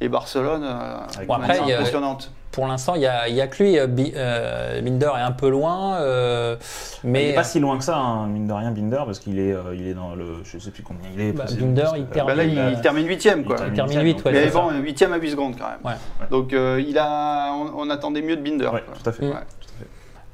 [0.00, 2.32] et Barcelone euh, Bon, après, il y a- impressionnante.
[2.52, 3.78] Pour l'instant, il y a, il y a que lui.
[3.78, 6.56] euh, Bi- euh, Binder est un peu loin, euh,
[7.04, 9.38] Il mais n'est pas si loin que ça, hein, mine de rien, Binder, parce qu'il
[9.38, 10.38] est, euh, il est dans le.
[10.42, 11.32] Je sais plus combien il est.
[11.32, 13.54] Bah, Binder, il termine- Bah là, il, euh, il termine huitième quoi.
[13.54, 15.78] termine termine huitième, huit, ouais, Mais huitième à 8 secondes quand même.
[15.84, 16.26] Ouais.
[16.28, 18.66] Donc euh, il a, on, on attendait mieux de Binder.
[18.66, 18.94] Ouais, quoi.
[19.00, 19.26] tout à fait.
[19.26, 19.34] Mm.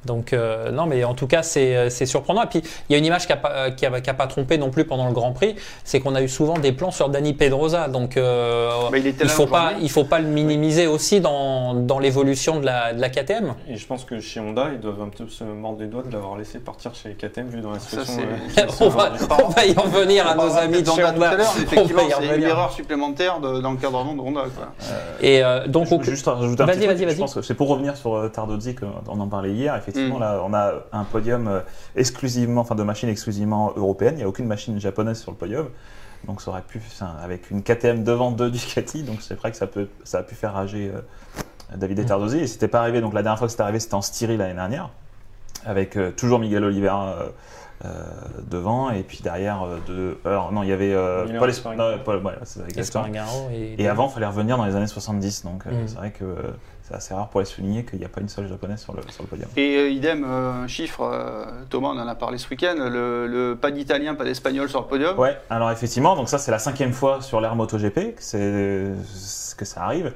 [0.07, 2.43] Donc euh, non, mais en tout cas, c'est euh, c'est surprenant.
[2.43, 4.15] Et puis, il y a une image qui n'a pas, euh, qui a- qui a
[4.15, 6.91] pas trompé non plus pendant le Grand Prix, c'est qu'on a eu souvent des plans
[6.91, 7.89] sur Dani Pedrosa.
[7.89, 9.85] Donc euh, Bah, il là faut pas, aujourd'hui.
[9.85, 13.55] il faut pas le minimiser aussi dans, dans l'évolution de la, de la KTM.
[13.69, 16.13] Et je pense que chez Honda, ils doivent un peu se mordre les doigts de
[16.13, 18.23] l'avoir laissé partir chez KTM vu dans la situation.
[18.23, 19.13] euh, on, va,
[19.45, 21.31] on va y en venir à nos amis de chez d'Honda tout Honda.
[21.31, 24.43] à effectivement, va y c'est une erreur supplémentaire de- dans l'encadrement de Honda.
[24.57, 24.69] Quoi.
[25.21, 27.15] Et euh, donc, Je au- juste rajouter un petit truc, vas-y, vas-y.
[27.15, 29.75] Je pense que c'est pour revenir sur Tardozzi, qu'on en parlait hier.
[29.77, 30.19] Effectivement, Mm.
[30.19, 31.61] là, on a un podium euh,
[31.95, 34.15] exclusivement, enfin de machines exclusivement européennes.
[34.15, 35.69] Il n'y a aucune machine japonaise sur le podium.
[36.27, 36.81] Donc ça aurait pu,
[37.23, 40.35] avec une KTM devant deux Ducati, donc c'est vrai que ça, peut, ça a pu
[40.35, 41.01] faire rager euh,
[41.77, 42.07] David Mm.
[42.07, 42.39] Tardozzi.
[42.39, 44.55] Et c'était pas arrivé, donc la dernière fois que c'était arrivé, c'était en Styrie l'année
[44.55, 44.91] dernière,
[45.65, 47.17] avec euh, toujours Miguel Oliveira
[48.51, 51.99] devant, et puis derrière, euh, de, alors, non, il y avait euh, Paul Espargaro.
[52.05, 52.21] Paul-
[53.53, 55.89] et, Et avant, il fallait revenir dans les années 70, donc euh, Mm.
[55.89, 56.35] c'est vrai que euh,
[56.83, 59.03] c'est assez rare pour les souligner qu'il n'y a pas une seule japonaise sur le,
[59.11, 59.49] sur le podium.
[59.57, 63.27] Et euh, idem, euh, un chiffre, euh, Thomas on en a parlé ce week-end, le,
[63.27, 65.19] le pas d'italien, pas d'espagnol sur le podium.
[65.19, 69.65] Ouais, alors effectivement, donc ça c'est la cinquième fois sur l'ère MotoGP que, c'est- que
[69.65, 70.13] ça arrive.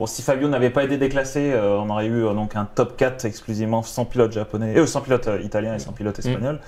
[0.00, 2.96] Bon, si Fabio n'avait pas été déclassé, euh, on aurait eu euh, donc un top
[2.96, 6.58] 4 exclusivement sans pilote japonais, euh, sans pilote euh, italien et sans pilote espagnol.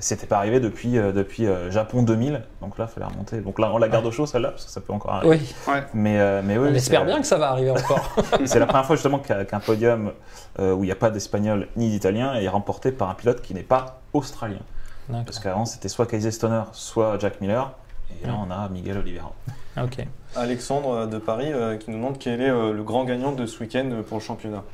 [0.00, 3.40] C'était pas arrivé depuis, euh, depuis euh, Japon 2000, donc là il fallait remonter.
[3.42, 5.38] Donc là on la garde au chaud celle-là parce que ça peut encore arriver.
[5.38, 5.84] Oui, Ouais.
[5.94, 8.10] Mais, euh, mais oui, on espère bien que ça va arriver encore.
[8.44, 10.10] C'est la première fois justement qu'un podium
[10.58, 13.54] euh, où il n'y a pas d'espagnol ni d'italien est remporté par un pilote qui
[13.54, 14.58] n'est pas australien.
[15.24, 17.70] Parce qu'avant c'était soit Casey Stoner, soit Jack Miller.
[18.20, 18.46] Et là Mm.
[18.48, 19.30] on a Miguel Oliveira.
[19.80, 20.04] Ok.
[20.36, 23.46] Alexandre euh, de Paris euh, qui nous demande quel est euh, le grand gagnant de
[23.46, 24.64] ce week-end pour le championnat.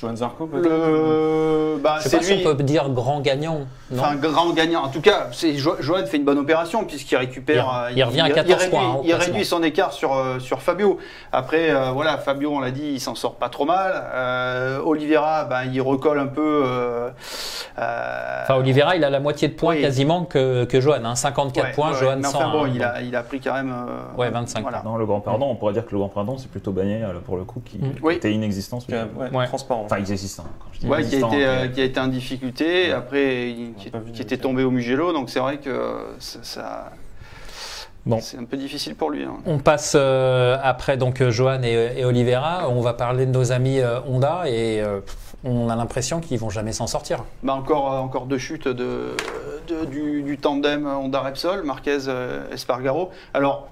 [0.00, 2.46] Johan Zarco peut-être Le, bah, Je sais c'est pas si lui.
[2.46, 3.60] on peut dire grand gagnant.
[3.92, 4.02] Non.
[4.02, 4.82] Enfin, grand gagnant.
[4.82, 7.88] En tout cas, c'est Jo- Johan fait une bonne opération puisqu'il récupère.
[7.90, 10.40] Il- euh, il revient à 14 réduit, points, hein, il réduit son écart sur, euh,
[10.40, 10.98] sur Fabio.
[11.32, 13.92] Après, euh, voilà, Fabio, on l'a dit, il s'en sort pas trop mal.
[14.14, 16.62] Euh, Oliveira, ben, il recolle un peu.
[16.66, 17.10] euh,
[17.78, 19.80] euh, Enfin, Oliveira, il a la moitié de points Oui.
[19.82, 21.04] quasiment que, que Johan.
[21.04, 21.14] hein.
[21.14, 22.38] 54 ouais, points, ouais, Johan mais 100.
[22.38, 22.70] enfin bon, hein.
[22.74, 23.72] il a, il a pris quand même.
[23.72, 24.62] euh, Ouais, 25.
[24.62, 24.82] Voilà.
[24.84, 27.36] Non, le grand pardon, on pourrait dire que le grand pardon c'est plutôt Bagné pour
[27.36, 27.92] le coup qui Mm.
[28.02, 28.14] Oui.
[28.14, 28.78] était inexistant.
[28.88, 29.46] Ouais.
[29.46, 29.83] transparent.
[29.84, 30.44] Enfin inexistant.
[30.60, 33.50] Quand je dis Ouais, qui a, été, euh, euh, qui a été en difficulté, après
[33.50, 36.92] il- On qui, était tombé au Mugello, donc c'est vrai que ça, ça-
[38.06, 38.20] Bon.
[38.20, 39.24] C'est un peu difficile pour lui.
[39.24, 39.36] hein.
[39.46, 42.68] On passe euh, après donc euh, Johan et, et Oliveira.
[42.68, 45.00] On va parler de nos amis euh, Honda et euh,
[45.42, 47.24] on a l'impression qu'ils vont jamais s'en sortir.
[47.42, 49.16] Bah encore, encore deux chutes de,
[49.68, 51.96] de- du, du tandem Honda Repsol, Marquez
[52.52, 53.10] Espargaro.
[53.32, 53.68] Alors,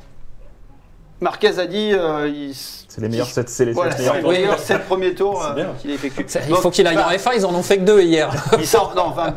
[1.22, 1.92] Marquez a dit.
[1.94, 4.32] euh, il- C'est les meilleurs sept, c'est les Voilà, sept c'est meilleurs les tours.
[4.32, 6.24] meilleurs sept premiers tours euh, qu'il effectue.
[6.26, 7.30] Ça, il Donc, faut qu'il aille en bah, F1.
[7.36, 8.30] Ils en ont fait que deux hier.
[8.58, 9.34] il sent, non, enfin,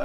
[0.00, 0.04] euh,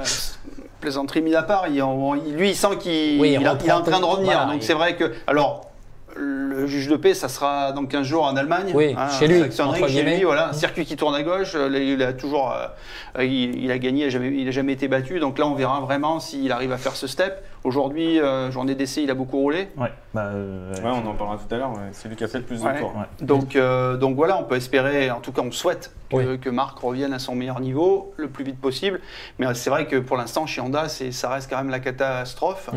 [0.80, 3.56] plaisanterie mise à part, il, on- il- lui, il sent qu'il Oui, il il a-
[3.60, 4.32] il est en train de revenir.
[4.32, 5.70] voilà, donc il- c'est vrai que, alors,
[6.16, 8.70] le juge de paix, ça sera dans 15 jours en Allemagne.
[8.72, 10.18] Oui, chez lui, chez guillemets.
[10.18, 11.56] lui, voilà, un circuit qui tourne à gauche.
[11.72, 15.18] Il a toujours, euh, il, il a gagné, il a jamais, jamais été battu.
[15.18, 17.42] Donc là, on verra vraiment s'il arrive à faire ce step.
[17.74, 19.68] Aujourd'hui, euh, journée d'essai, il a beaucoup roulé.
[19.78, 21.70] Ouais, bah, euh, Ouais, on en parlera tout à l'heure.
[21.70, 21.78] ouais.
[21.92, 22.74] C'est lui qui a fait le plus Ouais.
[22.74, 22.92] de tours.
[22.94, 23.26] ouais.
[23.26, 26.38] Donc, euh, donc voilà, on peut espérer, en tout cas on souhaite que, Oui.
[26.38, 29.00] que Marc revienne à son meilleur niveau le plus vite possible.
[29.38, 32.68] Mais c'est vrai que pour l'instant chez Honda, ça reste quand même la catastrophe.
[32.70, 32.76] Mm.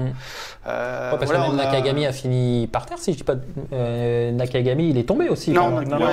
[0.68, 3.24] Euh, Ouais, parce voilà, que même a- Nakagami a fini par terre, si je dis
[3.26, 3.36] pas.
[3.36, 3.42] de-
[3.74, 5.52] euh, Nakagami, il est tombé aussi.
[5.52, 6.08] Non, non, non, non,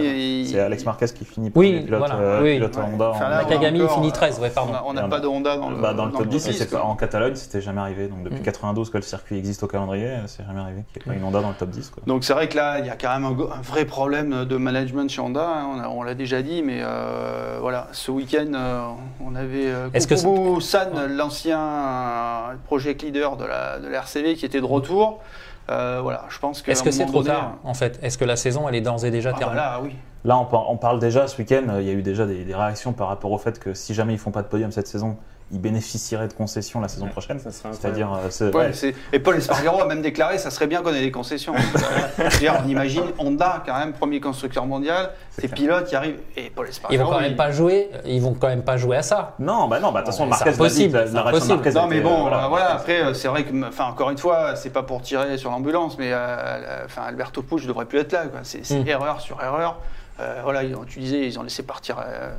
[0.00, 2.54] il- C'est Alex Marquez qui finit Oui, pilote, voilà, euh, oui.
[2.54, 2.82] pilote Ouais.
[2.82, 3.10] Honda.
[3.10, 4.72] Enfin, là, Nakagami, il finit euh, 13, ouais, pardon.
[4.86, 6.70] On n'a pas de Honda dans le, Bah, dans le top 10, et 10, c'est
[6.70, 6.80] quoi.
[6.80, 8.05] pas- en Catalogne, c'était jamais arrivé.
[8.08, 8.44] Donc depuis Mm.
[8.44, 11.24] 92 que le circuit existe au calendrier, c'est jamais arrivé qu'il n'y ait pas une
[11.26, 11.90] Honda dans le top 10.
[11.90, 12.02] Quoi.
[12.06, 15.08] Donc c'est vrai que là, il y a quand même un, vrai problème de management
[15.10, 15.46] chez Honda.
[15.48, 18.80] hein, on l'a déjà dit, mais euh, voilà, ce week-end, euh,
[19.24, 24.44] on avait euh, Kukubu San, l'ancien euh, project leader de la, de la RCV, qui
[24.46, 25.20] était de retour.
[25.68, 26.70] Euh, voilà, je pense que.
[26.70, 27.98] Est-ce que c'est trop tard, en fait?
[28.02, 29.60] Est-ce que la saison, elle est d'ores et déjà Ah, bah terminée?
[29.60, 29.90] là, oui.
[30.24, 32.44] Là, on, par- on parle déjà ce week-end, euh, il y a eu déjà des,
[32.44, 34.86] des réactions par rapport au fait que si jamais ils font pas de podium cette
[34.88, 35.16] saison,
[35.52, 37.38] ils bénéficieraient de concessions la saison prochaine.
[37.38, 38.72] Ça serait C'est-à-dire, euh, Ouais,
[39.12, 41.54] Et Paul Espargaro a même déclaré ça serait bien qu'on ait des concessions.
[42.64, 46.18] On imagine Honda, quand même, premier constructeur mondial, ces pilotes qui arrivent.
[46.36, 47.04] Et Paul Ils Espargaro.
[47.10, 47.90] vont quand même il- pas jouer.
[48.04, 49.34] Ils vont quand même pas jouer à ça.
[49.38, 52.30] Non, bah non, bah de toute façon, Marquez la, la a Non, mais bon, euh,
[52.32, 55.36] euh, voilà, après, euh, c'est vrai que, enfin, encore une fois, c'est pas pour tirer
[55.38, 58.26] sur l'ambulance, mais euh, enfin, Alberto Puig devrait plus être là.
[58.26, 58.40] quoi.
[58.42, 58.88] C'est c'est Mm.
[58.88, 59.78] erreur sur erreur.
[60.18, 62.30] Euh, voilà, ils ont- tu disais, ils ont laissé partir euh,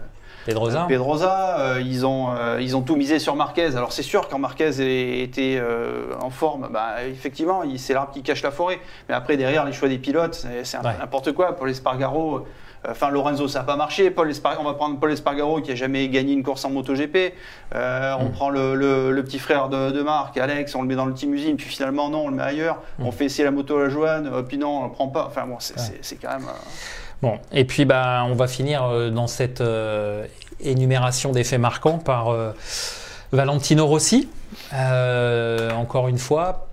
[0.48, 0.86] Pedrosa.
[0.88, 3.76] Pedrosa, euh, ils, ont, euh, ils ont tout misé sur Marquez.
[3.76, 8.42] Alors c'est sûr, quand Marquez était euh, en forme, bah, effectivement, c'est l'arbre qui cache
[8.42, 8.80] la forêt.
[9.10, 10.84] Mais après, derrière, les choix des pilotes, c'est Ouais.
[11.00, 11.56] n'importe quoi.
[11.56, 12.46] Paul Espargaro,
[12.90, 14.10] enfin Lorenzo, ça n'a pas marché.
[14.10, 17.34] Paul on va prendre Paul Espargaro qui a jamais gagné une course en MotoGP.
[17.76, 18.32] Euh, On Mm.
[18.32, 21.14] prend le, le- le petit frère de, de Marc, Alex, on le met dans le
[21.14, 22.78] team usine, puis finalement non, on le met ailleurs.
[23.00, 23.06] Mm.
[23.08, 25.26] On fait essayer la moto à la Joanne, puis non, on le prend pas.
[25.28, 25.84] Enfin bon, c'est Ouais.
[25.86, 26.48] c'est- c'est quand même.
[27.22, 30.28] Bon, et puis bah, on va finir euh, dans cette euh,
[30.60, 32.52] énumération des faits marquants par euh,
[33.32, 34.30] Valentino Rossi.
[34.72, 36.68] Encore une fois,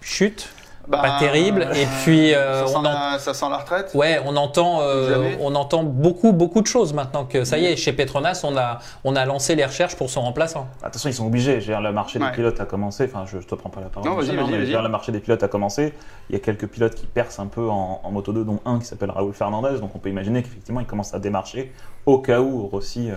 [0.00, 0.48] chute,
[0.88, 1.68] bah, pas terrible.
[1.74, 3.90] Et puis euh, ça, sent on, en- la, ça sent la retraite.
[3.94, 7.76] ouais, on entend, euh, on entend beaucoup, beaucoup de choses maintenant que ça y est.
[7.76, 10.66] Chez Petronas, on a, on a lancé les recherches pour son remplaçant.
[10.82, 11.60] Attention, ils sont obligés.
[11.60, 12.26] Je veux dire, le marché Ouais.
[12.30, 13.04] des pilotes a commencé.
[13.04, 14.08] Enfin, je, je te prends pas la parole.
[14.10, 15.92] Non, vas-y, vas-y, le marché des pilotes a commencé.
[16.30, 18.78] Il y a quelques pilotes qui percent un peu en, en Moto 2, dont un
[18.78, 19.78] qui s'appelle Raoul Fernandez.
[19.80, 21.72] Donc, on peut imaginer qu'effectivement, il commence à démarcher
[22.06, 23.10] au cas où Rossi.
[23.10, 23.14] euh,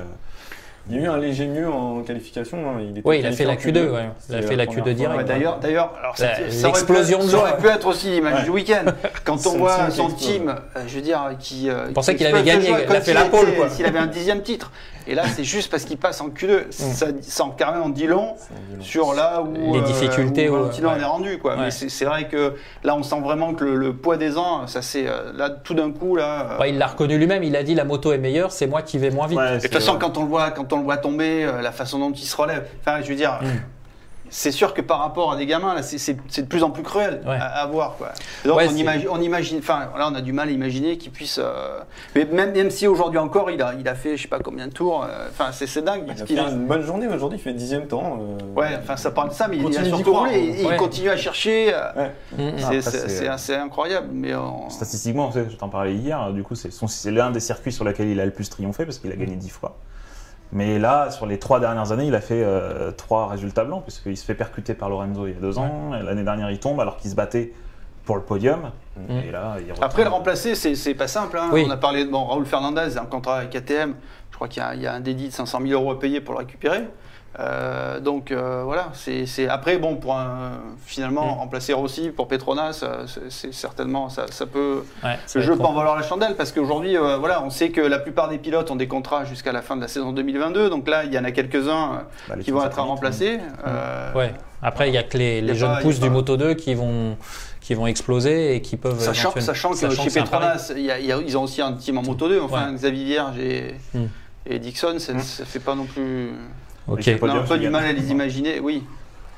[0.89, 2.57] Il y a eu un léger mieux en qualification.
[2.69, 2.79] hein.
[2.81, 4.09] Il était Oui, il a fait la en Q2, ouais.
[4.29, 4.93] Il a fait la première Q2 fois.
[4.93, 5.17] direct.
[5.17, 7.41] Ouais, d'ailleurs, d'ailleurs, alors La- ça- ça aurait l'explosion pu- de ça joie.
[7.49, 8.43] aurait pu être aussi l'image Ouais.
[8.43, 8.85] du week-end.
[9.23, 11.69] Quand on voit son team, euh, je veux dire, qui.
[11.69, 13.47] euh, pensait qui qu'il avait gagné, il a fait la pole.
[13.69, 14.71] S'il avait un dixième titre.
[15.07, 16.71] Et là, c'est juste parce qu'il passe en Q2.
[16.71, 18.35] Ça, ça en carrément en dit long
[18.79, 20.81] sur là où Les euh, difficultés, où ouais.
[20.83, 20.99] Ouais.
[20.99, 21.55] est rendu quoi.
[21.55, 21.65] Ouais.
[21.65, 24.81] Mais c'est vrai que là on sent vraiment que le, le poids des ans, ça
[24.81, 26.51] c'est euh, là tout d'un coup là.
[26.51, 27.43] euh, Ouais, il l'a reconnu lui-même.
[27.43, 29.37] Il a dit la moto est meilleure, c'est moi qui vais moins vite.
[29.39, 32.11] de toute façon, quand on le voit, quand on le voit tomber, la façon dont
[32.11, 33.47] il se relève, enfin, je veux dire, Mm.
[34.29, 37.21] C'est sûr que par rapport à des gamins, là, c'est- de plus en plus cruel
[37.25, 37.38] Ouais.
[37.39, 38.09] à, à voir, quoi.
[38.43, 41.11] Donc, Ouais, on, imagine, on imagine, enfin, là, on a du mal à imaginer qu'il
[41.11, 41.39] puisse.
[41.41, 41.79] euh,
[42.15, 44.67] mais même, même si aujourd'hui encore, il a, il a fait, je sais pas combien
[44.67, 45.03] de tours.
[45.03, 46.03] euh, Enfin, c'est c'est dingue.
[46.07, 48.19] Il parce a a- une bonne journée aujourd'hui, il fait dixième temps.
[48.19, 50.38] euh, Ouais, enfin, ça parle de ça, mais il a Continue d'y surtout croire, roulé
[50.39, 50.73] et, et ouais.
[50.75, 51.73] il continue à chercher.
[51.73, 52.11] euh, Ouais.
[52.38, 52.81] Mm, mm.
[53.38, 57.71] c'est- incroyable, mais on- Statistiquement, je t'en parlais hier, du coup, c'est l'un des circuits
[57.71, 59.77] sur lesquels il a le plus triomphé parce qu'il a gagné dix fois.
[60.51, 64.15] Mais là, sur les trois dernières années, il a fait euh, trois résultats blancs puisqu'il
[64.15, 65.91] se fait percuter par Lorenzo il y a deux ans.
[65.99, 67.51] et L'année dernière, il tombe alors qu'il se battait
[68.05, 68.71] pour le podium.
[68.95, 69.17] Mm.
[69.27, 71.38] Et là, il Après, le remplacer, c'est pas simple.
[71.38, 71.49] hein.
[71.51, 71.65] Oui.
[71.67, 73.95] On a parlé de bon, Raoul Fernandez, un contrat avec KTM.
[74.31, 76.34] Je crois qu'il y, y a un dédit de 500 000 euros à payer pour
[76.36, 76.84] le récupérer.
[77.37, 80.51] Euh, donc euh, voilà, c'est après bon pour un-
[80.85, 81.39] finalement Mm.
[81.39, 85.63] remplacer Rossi pour Petronas, euh, c'est- certainement ça, ça peut Ouais, ça le jeu peut
[85.65, 88.71] en valoir la chandelle parce qu'aujourd'hui euh, voilà, on sait que la plupart des pilotes
[88.71, 90.69] ont des contrats jusqu'à la fin de la saison 2022.
[90.69, 91.97] Donc là, il y en a quelques-uns euh,
[92.29, 93.39] Bah, qui vont être à remplacer.
[93.67, 94.33] Euh, Ouais.
[94.61, 97.17] Après, il y a que les, a jeunes pas- pousses du Moto 2 qui vont,
[97.59, 98.99] qui vont exploser et qui peuvent.
[98.99, 100.45] Sachant, sachant que sachant chez un pari.
[100.57, 102.39] Petronas, y a- y a- ils ont aussi un team en Moto 2.
[102.41, 102.75] Enfin, Ouais.
[102.75, 104.05] Xavier Vierge et, Hmm.
[104.45, 105.19] Et Dixon, ça, Hmm.
[105.19, 106.31] ça fait pas non plus.
[106.88, 107.10] Ok.
[107.21, 108.60] On a un peu du mal à les imaginer.
[108.60, 108.84] Oui,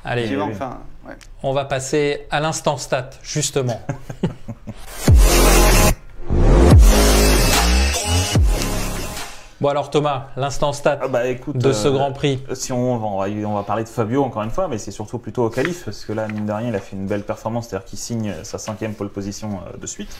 [0.04, 0.46] Allez, effectivement.
[0.46, 0.52] oui.
[0.54, 1.14] Enfin, ouais.
[1.42, 3.80] On va passer à l'instant stat, justement.
[9.60, 12.42] bon alors Thomas, l'instant stat Ah bah écoute, de ce euh, Grand Prix.
[12.54, 14.90] Si on va, on va, on va parler de Fabio encore une fois, mais c'est
[14.92, 17.24] surtout plutôt au qualif, parce que là, mine de rien, il a fait une belle
[17.24, 20.14] performance, c'est-à-dire qu'il signe sa cinquième pole position euh, de suite.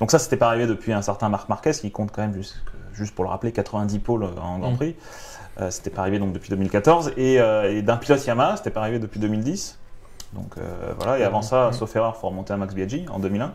[0.00, 2.56] Donc ça, c'était pas arrivé depuis un certain Marc Marquez, qui compte quand même, juste,
[2.98, 4.76] juste pour le rappeler, 90 pôles en Grand Mm.
[4.76, 4.96] Prix.
[5.60, 7.12] Euh, c'était pas arrivé donc depuis 2014.
[7.16, 9.78] Et, euh, et d'un pilote Yamaha, c'était pas arrivé depuis 2010.
[10.34, 11.72] Donc euh, voilà, et avant ça, Mm.
[11.72, 13.52] sauf erreur, faut remonter à Max Biaggi en 2001.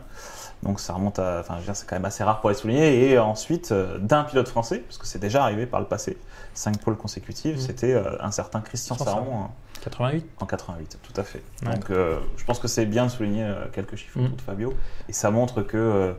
[0.64, 2.56] Donc ça remonte à, enfin je veux dire, c'est quand même assez rare pour les
[2.56, 3.10] souligner.
[3.10, 6.16] Et ensuite, euh, d'un pilote français, parce que c'est déjà arrivé par le passé,
[6.54, 7.60] cinq pôles consécutives, Mm.
[7.60, 9.50] c'était un certain Christian Saron hein,
[9.82, 11.42] 88 en 88, tout à fait.
[11.66, 11.74] Ouais.
[11.74, 14.24] Donc euh, je pense que c'est bien de souligner quelques chiffres Mm.
[14.24, 14.74] autour de Fabio.
[15.08, 16.12] Et ça montre que euh,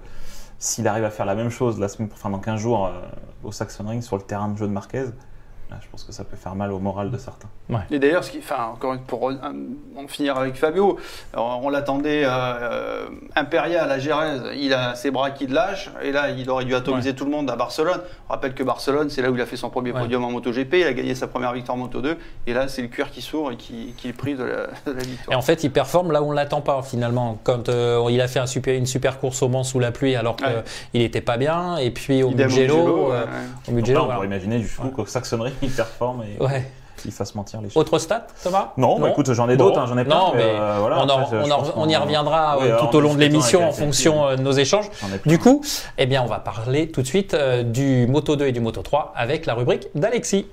[0.59, 3.01] s'il arrive à faire la même chose la semaine, enfin dans 15 jours euh,
[3.43, 5.05] au Saxon Ring sur le terrain de jeu de Marquez,
[5.69, 7.47] là, je pense que ça peut faire mal au moral de certains.
[7.91, 9.33] Et d'ailleurs, ce qui, enfin, encore une- pour euh,
[9.97, 10.97] en finir avec Fabio,
[11.35, 16.29] on l'attendait euh, impérial à Gérèse, il a ses bras qui le lâchent, et là,
[16.29, 18.01] il aurait dû atomiser tout le monde à Barcelone.
[18.29, 20.01] On rappelle que Barcelone, c'est là où il a fait son premier Ouais.
[20.01, 22.81] podium en MotoGP, il a gagné sa première victoire en Moto 2, et là, c'est
[22.81, 25.37] le cuir qui s'ouvre et qui, qui est pris de la, de la Et victoire.
[25.37, 27.37] en fait, il performe là où on l'attend pas finalement.
[27.43, 30.15] Quand euh, il a fait un super, une super course au Mans sous la pluie
[30.15, 30.63] alors qu'il Ouais.
[30.93, 33.27] n'était pas bien, et puis au Idem au Mugello, euh, ouais.
[33.67, 34.15] au Donc Mugello, là, on voilà.
[34.15, 36.69] pourrait imaginer du coup qu'au Saxon Ring, il performe et Ouais.
[37.05, 37.79] il fasse mentir les chiffres.
[37.79, 38.71] Autre stat, Thomas?
[38.77, 39.65] Non, bah, écoute, j'en ai Bon.
[39.65, 40.15] d'autres, hein, j'en ai plein.
[40.15, 42.67] Non, mais euh, voilà, on, en- après, je on en- pense on y reviendra Oui,
[42.69, 44.89] euh, tout au long de l'émission en fonction euh, de nos échanges.
[45.25, 45.61] Du coup,
[45.97, 48.81] eh bien, on va parler tout de suite euh, du Moto 2 et du Moto
[48.81, 50.45] 3 avec la rubrique d'Alexis.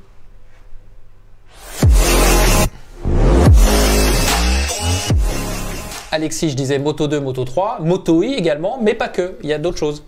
[6.10, 9.52] Alexis, je disais Moto 2, Moto 3, Moto I également, mais pas que, il y
[9.52, 10.04] a d'autres choses.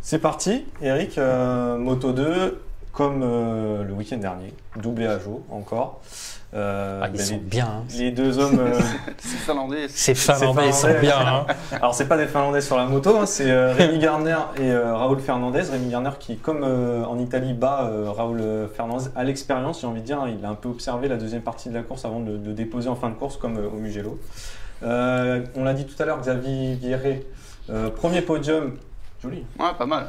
[0.00, 1.16] C'est parti, Eric.
[1.16, 2.60] euh, Moto 2,
[2.94, 6.00] comme euh, le week-end dernier, doublé à jour encore.
[6.54, 7.66] Euh, Ah, ils ben, sont les, bien.
[7.66, 7.84] hein.
[7.98, 8.60] les deux hommes.
[8.60, 8.78] euh,
[9.18, 9.88] C'est finlandais.
[9.88, 11.18] Ces Finlandais, ils sont bien.
[11.18, 11.46] hein.
[11.72, 14.94] alors, c'est pas des Finlandais sur la moto, hein, c'est euh, Rémi Garner et euh,
[14.94, 15.62] Raoul Fernandez.
[15.62, 18.40] Rémi Garner qui, comme euh, en Italie, bat euh, Raoul
[18.76, 20.20] Fernandez à l'expérience, j'ai envie de dire.
[20.20, 22.52] hein, il a un peu observé la deuxième partie de la course avant de, de
[22.52, 24.20] déposer en fin de course, comme euh, au Mugello.
[24.84, 27.26] Euh, on l'a dit tout à l'heure, Xavier Vieré,
[27.70, 28.76] euh, premier podium.
[29.22, 29.44] Joli.
[29.58, 30.06] Ouais, pas mal.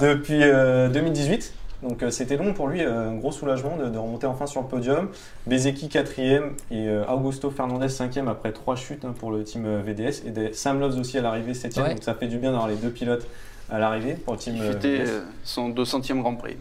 [0.00, 1.54] depuis euh, 2018.
[1.82, 4.62] Donc euh, c'était long pour lui, euh, un gros soulagement de, de remonter enfin sur
[4.62, 5.08] le podium.
[5.46, 10.22] Bezeki quatrième et euh, Augusto Fernandez cinquième après trois chutes hein, pour le team VDS
[10.26, 11.86] et des- Sam Loves aussi à l'arrivée septième.
[11.86, 11.94] Ouais.
[11.94, 13.26] Donc ça fait du bien d'avoir les deux pilotes
[13.70, 14.84] à l'arrivée pour le team VDS.
[15.08, 16.56] euh, son 200e Grand Prix.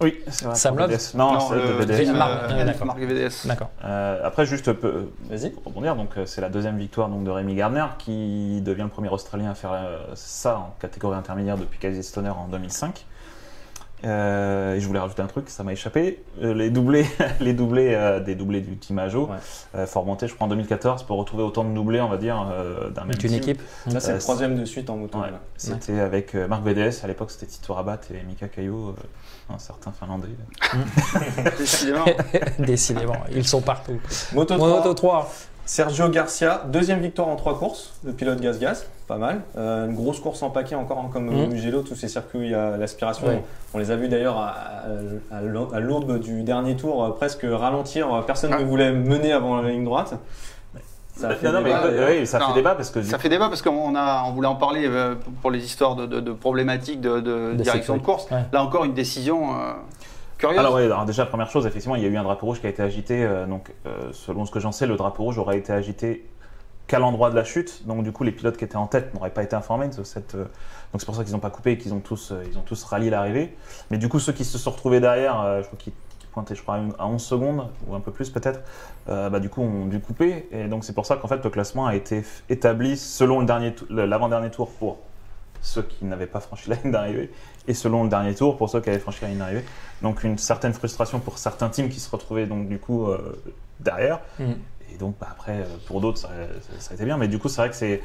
[0.00, 0.54] Oui, c'est vrai.
[0.54, 0.96] Sam Love.
[1.16, 1.92] Non, c'est le de VDS.
[2.04, 2.12] VDS.
[2.12, 2.94] Marc, euh, d'accord.
[2.96, 3.46] VDS.
[3.48, 3.70] D'accord.
[3.84, 5.50] Euh, après, juste peu- Vas-y.
[5.50, 9.08] pour rebondir, donc c'est la deuxième victoire donc, de Rémi Gardner qui devient le premier
[9.08, 13.06] Australien à faire euh, ça en catégorie intermédiaire depuis Casey Stoner en 2005.
[14.04, 16.22] Euh, et je voulais rajouter un truc, ça m'a échappé.
[16.40, 17.04] Euh, les doublés,
[17.40, 19.36] les doublés euh, des doublés du team Ajo, Ouais.
[19.74, 22.48] euh, faut remonter, je crois, en 2014 pour retrouver autant de doublés, on va dire,
[22.52, 23.38] euh, d'un même D'une team.
[23.38, 23.60] équipe.
[23.92, 25.18] Là c'est Euh, le troisième de suite en moto.
[25.18, 25.28] Ouais.
[25.56, 28.92] C'était avec euh, Marc VDS, à l'époque c'était Tito Rabat et Mika euh,
[29.52, 30.28] un certain Finlandais.
[31.58, 32.04] Décidément.
[32.58, 33.98] Décidément, ils sont partout.
[34.32, 35.32] Moto 3, Moto 3.
[35.72, 39.42] Sergio Garcia, deuxième victoire en trois courses, le pilote gaz-gaz, pas mal.
[39.58, 41.50] Euh, une grosse course en paquet encore, hein, comme Mhm.
[41.52, 43.26] Mugello, tous ces circuits où il y a l'aspiration.
[43.26, 43.44] Ouais.
[43.74, 44.54] On les a vus d'ailleurs à,
[45.30, 48.08] à- à l'aube- du dernier tour, euh, presque ralentir.
[48.26, 48.60] Personne Ah.
[48.60, 50.14] ne voulait mener avant la ligne droite.
[51.14, 52.08] Ça fait non, non, mais débat, euh, d'ailleurs.
[52.20, 54.32] oui, ça Non, fait débat parce que du Ça fait débat parce qu'on a, on
[54.32, 57.96] voulait en parler euh, pour les histoires de, de- de problématiques de, de De direction
[57.98, 58.26] de course.
[58.30, 58.38] Ouais.
[58.54, 59.72] Là encore, une décision euh,
[60.58, 62.66] Alors, ouais, alors déjà, première chose, effectivement, il y a eu un drapeau rouge qui
[62.66, 63.24] a été agité.
[63.24, 66.24] euh, donc, euh, selon ce que j'en sais, le drapeau rouge aurait été agité
[66.86, 67.86] qu'à l'endroit de la chute.
[67.86, 70.34] Donc, du coup, les pilotes qui étaient en tête n'auraient pas été informés de cette.
[70.36, 70.44] euh,
[70.92, 72.82] donc, c'est pour ça qu'ils n'ont pas coupé et qu'ils ont tous, ils ont tous
[72.84, 73.56] rallié l'arrivée.
[73.90, 75.92] Mais du coup, ceux qui se sont retrouvés derrière, je crois qu'ils
[76.32, 78.60] pointaient, je crois, à une- à 11 secondes ou un peu plus peut-être,
[79.06, 80.48] bah, du coup, ont dû couper.
[80.50, 83.44] Et donc, c'est pour ça qu'en fait, le classement a été établi selon
[83.90, 84.98] l'avant-dernier tour pour
[85.62, 87.30] ceux qui n'avaient pas franchi la ligne d'arrivée
[87.66, 89.64] et selon le dernier tour pour ceux qui avaient franchi la ligne d'arrivée.
[90.02, 93.40] Donc une certaine frustration pour certains teams qui se retrouvaient donc du coup euh,
[93.80, 94.20] derrière.
[94.38, 94.52] Mm.
[94.94, 96.30] Et donc bah, après euh, pour d'autres ça,
[96.78, 98.00] ça a été bien, mais du coup c'est vrai que c'est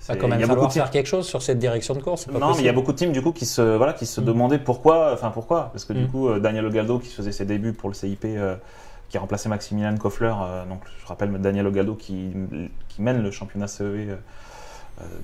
[0.00, 1.58] Ça va quand même il y a falloir beaucoup de faire quelque chose sur cette
[1.58, 2.26] direction de course.
[2.26, 4.06] pas non, mais il y a beaucoup de teams du coup qui se voilà qui
[4.06, 4.24] se Mm.
[4.24, 6.08] demandaient pourquoi, enfin pourquoi, parce que du Mm.
[6.08, 8.56] coup euh, Daniel Ogaldo qui faisait ses débuts pour le CIP, euh,
[9.08, 12.32] qui a remplacé Maximilian Koffler, euh, donc je rappelle Daniel Ogaldo qui,
[12.88, 14.16] qui mène le championnat CEV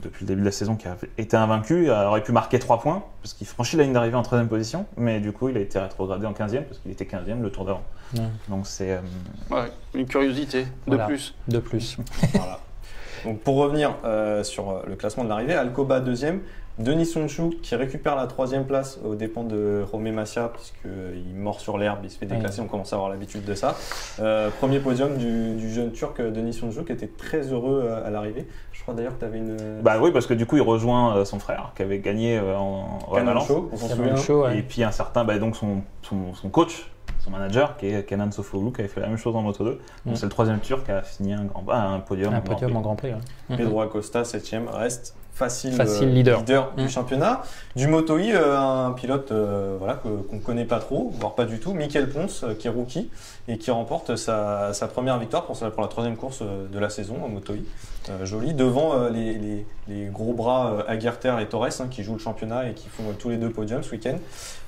[0.03, 2.81] depuis le début de la saison, qui a été invaincu, euh, aurait pu marquer 3
[2.81, 5.61] points parce qu'il franchit la ligne d'arrivée en troisième position, mais du coup il a
[5.61, 7.83] été rétrogradé en 15e parce qu'il était 15e le tour d'avant.
[8.15, 8.23] Ouais.
[8.49, 9.01] Donc c'est euh,
[9.51, 11.05] Ouais, une curiosité Voilà.
[11.05, 11.35] de plus.
[11.49, 11.97] De plus.
[12.35, 12.61] Voilà.
[13.25, 16.41] Donc pour revenir euh, sur euh, le classement de l'arrivée, Alcoba deuxième,
[16.79, 21.77] Denis Sonchou qui récupère la troisième place aux dépens de Romé Massia puisqu'il mord sur
[21.77, 23.77] l'herbe, il se fait déclasser, on commence à avoir l'habitude de ça.
[24.21, 28.07] Euh, premier podium du, du jeune turc euh, Denis Sonchou qui était très heureux euh,
[28.07, 28.47] à l'arrivée.
[28.73, 29.83] Je crois d'ailleurs que tu avais une...
[29.83, 32.57] Bah oui, parce que du coup, il rejoint euh, son frère qui avait gagné euh,
[32.57, 33.47] en en Valence.
[33.47, 34.23] Show, on s'en Cameron souvient.
[34.25, 34.59] Show, ouais.
[34.59, 36.91] Et puis un certain, bah, donc son, son, son coach,
[37.25, 39.71] son manager, qui est Kenan Sofoğlu, qui avait fait la même chose en Moto 2.
[39.71, 40.17] Donc Mm.
[40.17, 42.33] c'est le troisième turc qui a signé un, grand, bah, un podium.
[42.35, 42.79] Un en Grand podium Prix.
[42.79, 43.09] en Grand Prix.
[43.11, 43.19] ouais.
[43.51, 43.57] Mhm.
[43.59, 46.43] Pedro Acosta, 7ème, reste facile, Facile euh, leader.
[46.77, 46.89] du Mm.
[46.89, 47.43] championnat.
[47.75, 51.45] Du Moto E, euh, un pilote euh, voilà, qu'on ne connaît pas trop, voire pas
[51.47, 53.09] du tout, Michael Ponce, qui est rookie
[53.49, 56.91] et qui remporte sa, sa première victoire pour, sa- pour la troisième course de la
[56.91, 57.59] saison en Moto E.
[58.11, 62.03] Euh, joli, devant euh, les, les- les gros bras euh, Aguerter et Torres hein, qui
[62.03, 64.17] jouent le championnat et qui font euh, tous les deux podiums ce week-end.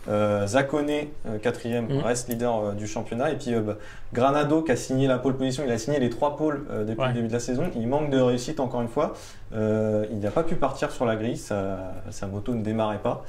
[0.08, 0.88] Euh, Zakone,
[1.26, 1.98] euh, quatrième, Mm.
[2.02, 3.30] reste leader euh, du championnat.
[3.32, 3.74] Et puis euh, bah,
[4.12, 7.00] Granado qui a signé la pole position, il a signé les trois pôles euh, depuis
[7.00, 7.08] Ouais.
[7.08, 7.64] le début de la saison.
[7.74, 9.14] Il manque de réussite encore une fois.
[9.54, 11.78] Euh, il n'a pas pu partir sur la grille, sa,
[12.10, 13.24] sa moto ne démarrait pas.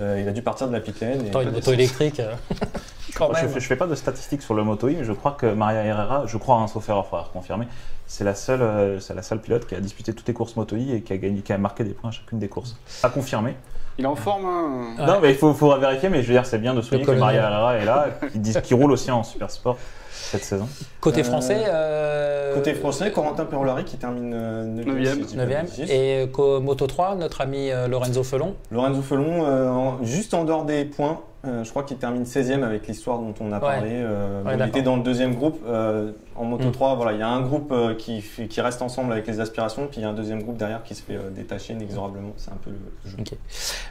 [0.00, 1.18] Euh, il a dû partir de la pit lane.
[1.24, 2.20] Pourtant, une moto électrique.
[2.20, 2.32] euh,
[3.16, 3.60] Quand Je, même.
[3.60, 6.56] fais- pas de statistiques sur le Moto mais je crois que Maria Herrera, je crois,
[6.58, 7.66] un sauf erreur, faudra confirmer,
[8.12, 10.74] c'est la seule, euh, c'est la seule pilote qui a disputé toutes les courses Moto
[10.74, 12.76] E et qui a gagné, qui a marqué des points à chacune des courses.
[13.04, 13.54] À confirmer.
[13.98, 14.94] Il est en forme, hein.
[14.98, 15.06] Ouais.
[15.06, 17.12] Non, mais il faut, faudra vérifier, mais je veux dire, c'est bien de souligner que.
[17.12, 19.76] Maria Herrera est là, qui, dit- qui roule aussi en super sport
[20.30, 20.68] cette saison.
[21.00, 21.64] Côté Euh, français.
[21.66, 25.20] euh, Côté français, Corentin Perolari qui termine 9 Neuvième.
[25.22, 25.66] 9e.
[25.90, 28.54] Et co- Moto 3, notre ami euh, Lorenzo Felon.
[28.70, 32.62] Lorenzo Felon, euh, en- juste en dehors des points, euh, je crois qu'il termine 16e
[32.62, 33.90] avec l'histoire dont on a parlé.
[33.92, 34.66] euh, Ouais, il d'accord.
[34.68, 35.58] était dans le deuxième groupe.
[35.66, 36.72] euh, en Moto Mm.
[36.72, 39.86] 3, voilà, il y a un groupe euh, qui, qui reste ensemble avec les aspirations,
[39.88, 42.32] puis il y a un deuxième groupe derrière qui se fait euh, détacher inexorablement.
[42.36, 43.16] C'est un peu le jeu.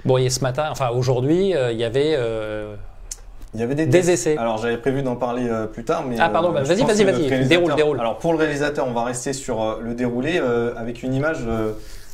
[0.05, 2.75] Bon, et ce matin, enfin aujourd'hui, euh, il y avait euh,
[3.55, 4.37] Il y avait des, des essais.
[4.37, 7.03] Alors j'avais prévu d'en parler euh, plus tard, mais Ah, pardon, euh, bah, vas-y, vas-y,
[7.03, 7.99] vas-y, déroule, déroule.
[7.99, 11.39] Alors pour le réalisateur, on va rester sur euh, le déroulé euh, avec une image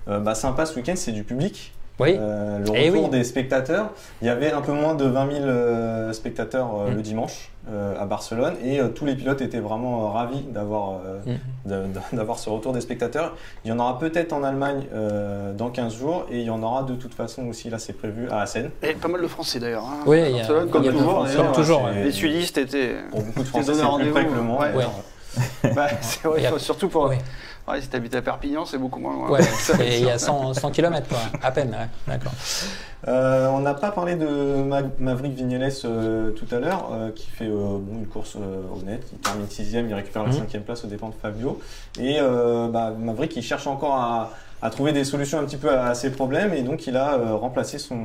[0.08, 1.74] bah, sympa ce week-end, c'est du public.
[2.00, 2.16] Oui.
[2.20, 3.10] Euh, le Eh retour oui.
[3.10, 3.92] des spectateurs.
[4.22, 6.96] Il y avait un peu moins de 20 000 euh, spectateurs euh, Mm.
[6.96, 11.00] le dimanche euh, à Barcelone et euh, tous les pilotes étaient vraiment euh, ravis d'avoir
[11.06, 11.20] euh,
[11.66, 11.94] Mm.
[12.18, 13.36] d'avoir ce retour des spectateurs.
[13.64, 16.62] Il y en aura peut-être en Allemagne euh, dans 15 jours et il y en
[16.64, 18.70] aura de toute façon aussi, là c'est prévu, à Assen.
[18.84, 19.86] Et pas mal de Français d'ailleurs.
[19.86, 20.04] hein.
[20.06, 21.02] Oui, il y a- comme toujours.
[21.12, 21.52] Français, d'ailleurs.
[21.54, 22.96] comme toujours, Les sudistes étaient.
[23.10, 24.74] Pour beaucoup de Français, c'est plus près que le ouais.
[24.74, 24.92] d'ailleurs.
[25.76, 27.10] Bah, c'est vrai, surtout pour.
[27.10, 27.16] Oui.
[27.67, 29.30] Ouais, si t'habites à Perpignan, c'est beaucoup moins loin.
[29.32, 31.17] Ouais, Ça, et il y a 100, 100 km, quoi.
[31.41, 31.88] À peine, ouais.
[32.08, 32.32] D'accord.
[33.08, 34.28] Euh, on n'a pas parlé de
[34.63, 38.62] Ma- Maverick Vignales euh, tout à l'heure, euh, qui fait euh, bon, une course euh,
[38.80, 39.08] honnête.
[39.13, 40.38] Il termine sixième, il récupère la Mhm.
[40.39, 41.60] cinquième place aux dépens de Fabio.
[41.99, 44.32] Et euh, bah, Maverick, il cherche encore à,
[44.65, 47.13] à trouver des solutions un petit peu à, à ses problèmes, et donc il a
[47.13, 48.01] euh, remplacé son,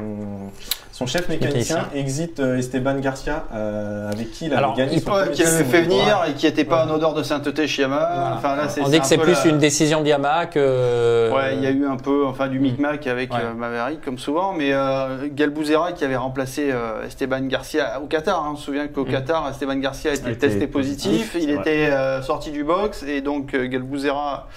[0.92, 5.00] son chef mécanicien, exit euh, Esteban Garcia, euh, avec qui il avait Alors, gagné il
[5.02, 6.90] son Ouais, qui l'avait titre fait venir et qui n'était pas Ouais.
[6.92, 8.14] en odeur de sainteté chez Yamaha.
[8.14, 8.36] Voilà.
[8.36, 11.30] Enfin, là, c'est, On dit que c'est plus la- une décision de Yamaha que.
[11.34, 13.40] Ouais, il y a eu un peu, enfin, du micmac avec Ouais.
[13.56, 18.44] Maverick, comme souvent, mais euh, Galbuzera qui avait remplacé euh, Esteban Garcia au Qatar.
[18.44, 18.50] hein.
[18.52, 19.10] on se souvient qu'au Mm.
[19.10, 23.02] Qatar, Esteban Garcia était A été testé positif, positif, il était euh, sorti du box
[23.02, 24.48] et donc euh, Galbuzera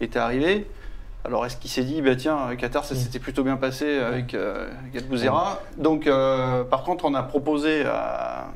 [0.00, 0.66] était arrivé.
[1.24, 2.98] Alors est-ce qu'il s'est dit, bah tiens, euh, Qatar, ça Mm.
[2.98, 5.60] s'était plutôt bien passé avec euh, Galbuzera.
[5.78, 8.46] Donc, euh, par contre, on a proposé à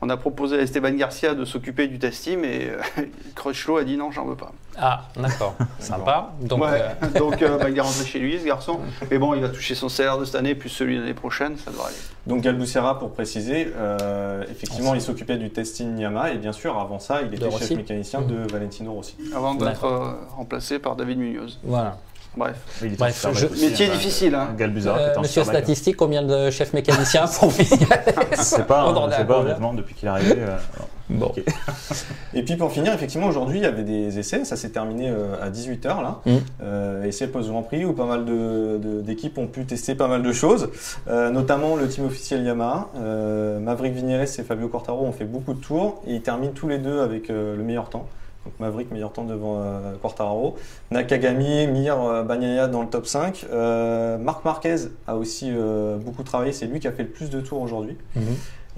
[0.00, 3.02] on a proposé à Esteban Garcia de s'occuper du test team et euh,
[3.34, 4.52] Crutchlow a dit non, j'en veux pas.
[4.80, 5.56] Ah, d'accord.
[5.80, 6.32] Sympa.
[6.40, 8.78] Donc, ouais, euh, donc euh, bah, il est rentré chez lui, ce garçon.
[9.10, 11.56] Mais bon, il va toucher son salaire de cette année, plus celui de l'année prochaine,
[11.56, 11.96] ça devrait aller.
[12.26, 16.98] Donc Galbucera, pour préciser, euh, effectivement, il s'occupait du testing Yamaha, et bien sûr, avant
[16.98, 19.16] ça, il était chef mécanicien de Valentino Rossi.
[19.34, 21.58] Avant d'être euh, remplacé par David Munoz.
[21.64, 21.98] voilà.
[22.36, 22.56] Bref.
[22.82, 22.96] Il
[23.34, 24.48] je- Métier difficile, hein.
[24.96, 25.42] Euh, monsieur.
[25.58, 29.74] Statistique, combien de chefs mécaniciens pour Vignales Je sais pas, hein, je sais pas honnêtement
[29.74, 30.34] depuis qu'il est arrivé.
[30.38, 30.56] euh,
[31.10, 31.32] Bon.
[32.34, 34.44] Et puis pour finir, effectivement, aujourd'hui, il y avait des essais.
[34.44, 36.20] Ça s'est terminé euh, à 18h, là.
[36.26, 36.36] Mm.
[36.62, 40.22] Euh, essais post-Grand Prix où pas mal de- de- d'équipes ont pu tester pas mal
[40.22, 40.68] de choses,
[41.08, 42.88] euh, notamment le team officiel Yamaha.
[43.00, 46.68] Euh, Maverick Vignales et Fabio Quartaro ont fait beaucoup de tours et ils terminent tous
[46.68, 48.06] les deux avec euh, le meilleur temps.
[48.48, 50.56] Donc Maverick, meilleur temps devant euh, Quartararo.
[50.90, 53.44] Nakagami, Mir, euh, Bagnaia dans le top 5.
[53.52, 56.52] Euh, Marc Marquez a aussi euh, beaucoup travaillé.
[56.52, 57.98] C'est lui qui a fait le plus de tours aujourd'hui.
[58.16, 58.22] Mhm.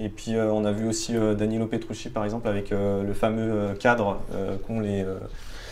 [0.01, 4.19] Et puis euh, on a vu aussi Danilo Petrucci par exemple avec le fameux cadre
[4.67, 5.05] qu'ont les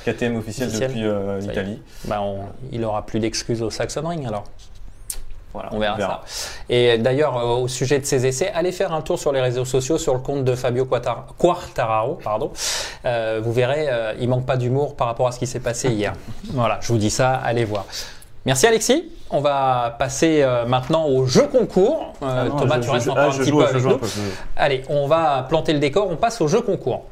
[0.06, 1.04] KTM officiels depuis
[1.42, 1.82] l'Italie.
[2.06, 2.22] Bah,
[2.72, 4.46] il aura plus d'excuses au Saxon Ring alors.
[5.54, 6.22] Voilà, On verra, ça.
[6.70, 9.66] Et d'ailleurs, euh, au sujet de ces essais, allez faire un tour sur les réseaux
[9.66, 12.20] sociaux, sur le compte de Fabio Quartar- Quartararo.
[12.24, 12.52] Pardon.
[13.06, 15.90] Euh, vous verrez, euh, il manque pas d'humour par rapport à ce qui s'est passé
[15.90, 16.14] hier.
[16.54, 17.86] voilà, je vous dis ça, allez voir.
[18.46, 19.12] Merci Alexis.
[19.32, 22.14] On va passer euh, maintenant au jeu concours.
[22.22, 23.98] Ah non, Thomas, je- tu restes je- encore ah, un petit peu avec nous.
[23.98, 24.08] peu.
[24.56, 26.08] Allez, on va planter le décor.
[26.12, 27.06] On passe au jeu concours.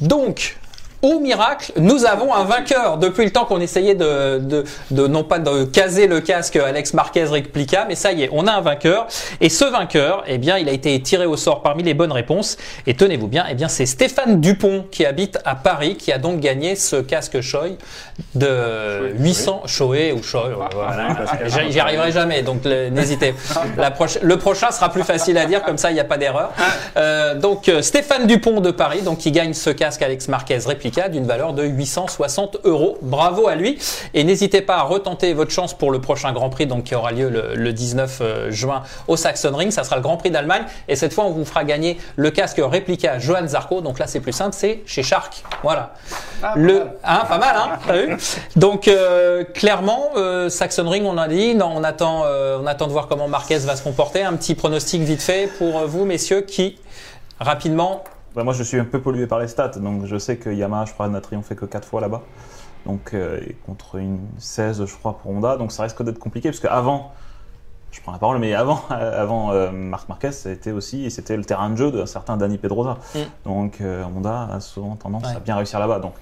[0.00, 0.56] Donc,
[1.04, 2.96] au miracle, nous avons un vainqueur.
[2.96, 6.94] Depuis le temps qu'on essayait de, de, de, non pas de caser le casque Alex
[6.94, 9.06] Marquez réplica, mais ça y est, on a un vainqueur.
[9.42, 12.56] Et ce vainqueur, eh bien, il a été tiré au sort parmi les bonnes réponses.
[12.86, 16.40] Et tenez-vous bien, eh bien, c'est Stéphane Dupont qui habite à Paris, qui a donc
[16.40, 17.76] gagné ce casque Shoei
[18.34, 20.22] de 800 Shoei ou.
[20.74, 21.08] Voilà.
[21.68, 23.34] J'y arriverai jamais, donc n'hésitez.
[24.22, 26.52] Le prochain sera plus facile à dire, comme ça il n'y a pas d'erreur.
[26.96, 30.60] Euh, donc Stéphane Dupont de Paris, donc qui gagne ce casque Alex Marquez
[31.08, 32.98] d'une valeur de 860 euros.
[33.02, 33.78] Bravo à lui.
[34.14, 37.12] Et n'hésitez pas à retenter votre chance pour le prochain Grand Prix, donc qui aura
[37.12, 39.70] lieu le, le 19 euh, juin au Saxon Ring.
[39.70, 40.64] Ça sera le Grand Prix d'Allemagne.
[40.88, 43.80] Et cette fois, on vous fera gagner le casque réplica Johan Zarco.
[43.80, 45.42] Donc là, c'est plus simple, c'est chez Shark.
[45.62, 45.94] Voilà.
[46.56, 48.16] le, hein, pas mal, hein, t'as vu?
[48.56, 52.86] Donc euh, clairement, euh, Saxon Ring, on a dit, non, on attend, euh, on attend
[52.86, 54.22] de voir comment Marquez va se comporter.
[54.22, 56.78] Un petit pronostic vite fait pour vous, messieurs, qui
[57.40, 58.04] rapidement.
[58.34, 60.86] Bah, moi, je suis un peu pollué par les stats, donc je sais que Yamaha,
[60.86, 62.22] je crois, n'a triomphé que 4 fois là-bas.
[62.84, 65.56] Donc, euh, et contre une 16, je crois, pour Honda.
[65.56, 67.12] Donc, ça risque d'être compliqué, parce qu'avant,
[67.92, 71.70] je prends la parole, mais avant, avant euh, Marc Marquez, c'était aussi, c'était le terrain
[71.70, 72.98] de jeu d'un certain Dani Pedrosa.
[73.14, 73.18] Mm.
[73.44, 75.36] Donc, euh, Honda a souvent tendance Ouais.
[75.36, 76.00] à bien réussir là-bas.
[76.00, 76.14] Donc,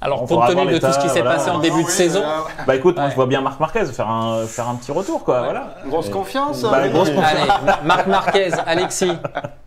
[0.00, 1.36] Alors, compte tenu de tout ce qui s'est voilà.
[1.36, 2.22] passé en début de oui, saison,
[2.66, 3.10] bah écoute, moi, Ouais.
[3.10, 5.42] je vois bien Marc Marquez faire un, faire un petit retour, quoi.
[5.44, 5.76] Voilà.
[5.86, 6.62] Grosse confiance.
[6.62, 6.88] Bah, hein.
[6.88, 7.48] grosse confiance.
[7.48, 9.12] allez, Marc Marquez, Alexis,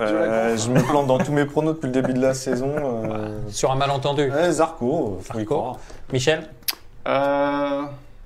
[0.00, 2.72] Euh, je me plante dans tous mes pronos depuis le début de la saison.
[2.76, 4.30] euh, sur un malentendu.
[4.30, 5.54] ouais, Zarco, faut y Zarco.
[5.54, 5.76] croire.
[6.12, 6.48] Michel?
[7.08, 7.82] Euh,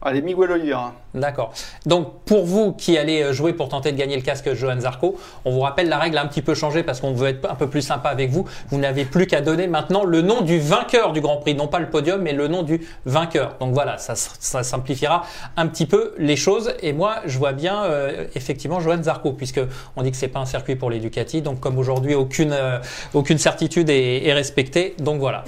[0.07, 0.94] allez, Miguel Oliveira.
[1.14, 1.52] D'accord.
[1.84, 5.18] Donc pour vous qui allez euh, jouer pour tenter de gagner le casque Johan Zarco,
[5.44, 7.54] on vous rappelle la règle a un petit peu changé parce qu'on veut être un
[7.54, 8.46] peu plus sympa avec vous.
[8.68, 11.78] Vous n'avez plus qu'à donner maintenant le nom du vainqueur du Grand Prix, non pas
[11.78, 13.57] le podium, mais le nom du vainqueur.
[13.61, 15.24] Donc voilà, ça, ça simplifiera
[15.57, 16.74] un petit peu les choses.
[16.82, 19.61] Et moi, je vois bien euh, effectivement Johan Zarco, puisque
[19.96, 21.42] on dit que c'est pas un circuit pour les Ducati.
[21.42, 22.78] Donc comme aujourd'hui aucune euh,
[23.14, 24.94] aucune certitude est, est respectée.
[24.98, 25.44] Donc voilà.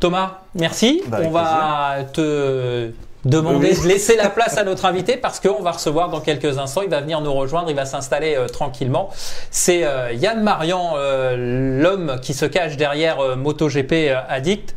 [0.00, 1.02] Thomas, merci.
[1.06, 2.90] Bah, on va te
[3.24, 3.82] demander Oui.
[3.82, 6.82] de laisser la place à notre invité parce qu'on va recevoir dans quelques instants.
[6.82, 9.10] Il va venir nous rejoindre, il va s'installer euh, tranquillement.
[9.50, 14.74] C'est euh, Yann Marian, euh, l'homme qui se cache derrière MotoGP Addict.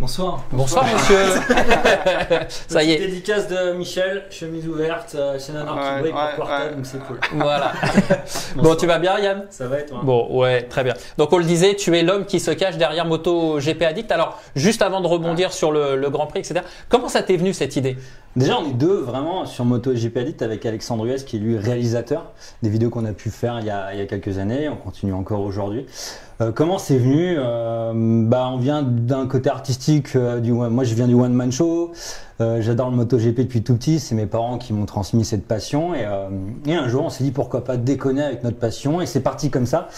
[0.00, 0.42] Bonsoir.
[0.50, 1.16] Bonsoir, monsieur.
[2.68, 2.98] Ça y est.
[2.98, 6.74] dédicace de Michel, chemise ouverte, euh, chez Nana Ouais, ouais, pour Quartet, ouais.
[6.74, 7.20] donc c'est cool.
[7.34, 7.72] Voilà.
[8.56, 9.44] bon, tu vas bien, Yann?
[9.50, 10.00] Ça va et toi?
[10.02, 10.94] Bon, ouais, très bien.
[11.18, 14.10] Donc on le disait, tu es l'homme qui se cache derrière MotoGP Addict.
[14.10, 17.52] Alors, juste avant de rebondir sur le, le Grand Prix, etc., comment ça t'est venu
[17.52, 17.96] cette idée?
[18.34, 22.32] Déjà, on est deux vraiment sur MotoGP Addict avec Alexandre Hues qui est lui réalisateur
[22.62, 24.68] des vidéos qu'on a pu faire il y a, il y a quelques années.
[24.68, 25.86] On continue encore aujourd'hui.
[26.40, 27.92] Euh, comment c'est venu Euh,
[28.26, 30.16] Bah, on vient d'un côté artistique.
[30.16, 31.92] euh, du, one- moi, je viens du one man show.
[32.40, 34.00] Euh, J'adore le MotoGP depuis tout petit.
[34.00, 35.94] C'est mes parents qui m'ont transmis cette passion.
[35.94, 36.28] Et, euh,
[36.66, 39.00] et un jour, on s'est dit pourquoi pas déconner avec notre passion.
[39.00, 39.88] Et c'est parti comme ça.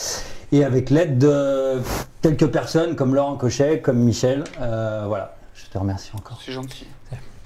[0.53, 1.80] Et avec l'aide de
[2.20, 4.45] quelques personnes comme Laurent Cochet, comme Michel.
[4.61, 5.37] Euh, voilà.
[5.55, 6.39] Je te remercie encore.
[6.45, 6.87] C'est gentil.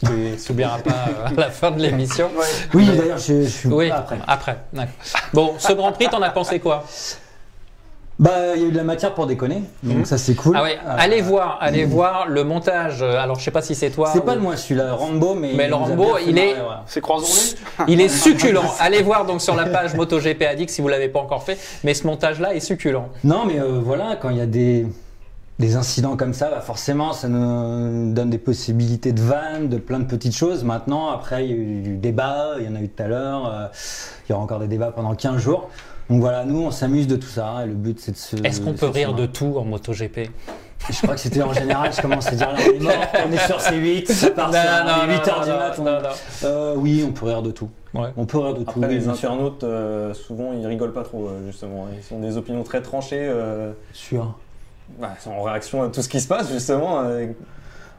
[0.04, 2.30] Tu s'oublieras pas à la fin de l'émission.
[2.72, 4.18] Oui, d'ailleurs, je, je suis Oui, après.
[4.28, 4.56] après.
[4.72, 4.92] d'accord.
[5.34, 6.84] Bon, ce Grand Prix, t'en as pensé quoi?
[8.18, 10.56] Bah, il y a eu de la matière pour déconner, donc ça c'est cool.
[10.58, 13.00] Ah ouais, Euh, allez voir, allez voir le montage.
[13.00, 14.10] Alors, je sais pas si c'est toi.
[14.12, 15.52] C'est ou- pas de moi celui-là, Rambo, mais.
[15.54, 16.56] Mais il le Rambo, il est-.
[16.86, 17.28] C'est croisons
[17.86, 18.64] Il est succulent.
[18.80, 21.56] allez voir donc sur la page MotoGP Addict si vous l'avez pas encore fait.
[21.84, 23.08] Mais ce montage-là est succulent.
[23.22, 24.84] Non, mais euh, voilà, quand il y a des,
[25.60, 30.00] des incidents comme ça, bah forcément, ça nous donne des possibilités de vannes, de plein
[30.00, 30.64] de petites choses.
[30.64, 33.06] Maintenant, après, il y a eu du débat, il y en a eu tout à
[33.06, 33.66] l'heure, euh,
[34.28, 35.68] il y aura encore des débats pendant 15 jours.
[36.10, 38.36] Donc voilà, nous, on s'amuse de tout ça, et le but, c'est de se.
[38.44, 40.30] Est-ce qu'on c'est peut rire de tout en MotoGP?
[40.90, 42.94] Je crois que c'était en général, je commence à dire, là, on est mort,
[43.28, 45.74] on est sur C8, ça part sur les 8 heures du mat.
[45.78, 46.08] on- non, non.
[46.44, 47.68] Euh, oui, on peut rire de tout.
[47.94, 48.08] Ouais.
[48.16, 48.70] On peut rire de tout.
[48.80, 51.88] Après, les internautes, euh, souvent, ils rigolent pas trop, euh, justement.
[51.92, 54.34] Ils ont des opinions très tranchées euh, Sûr.
[55.00, 57.00] bah, en réaction à tout ce qui se passe, justement.
[57.00, 57.26] euh,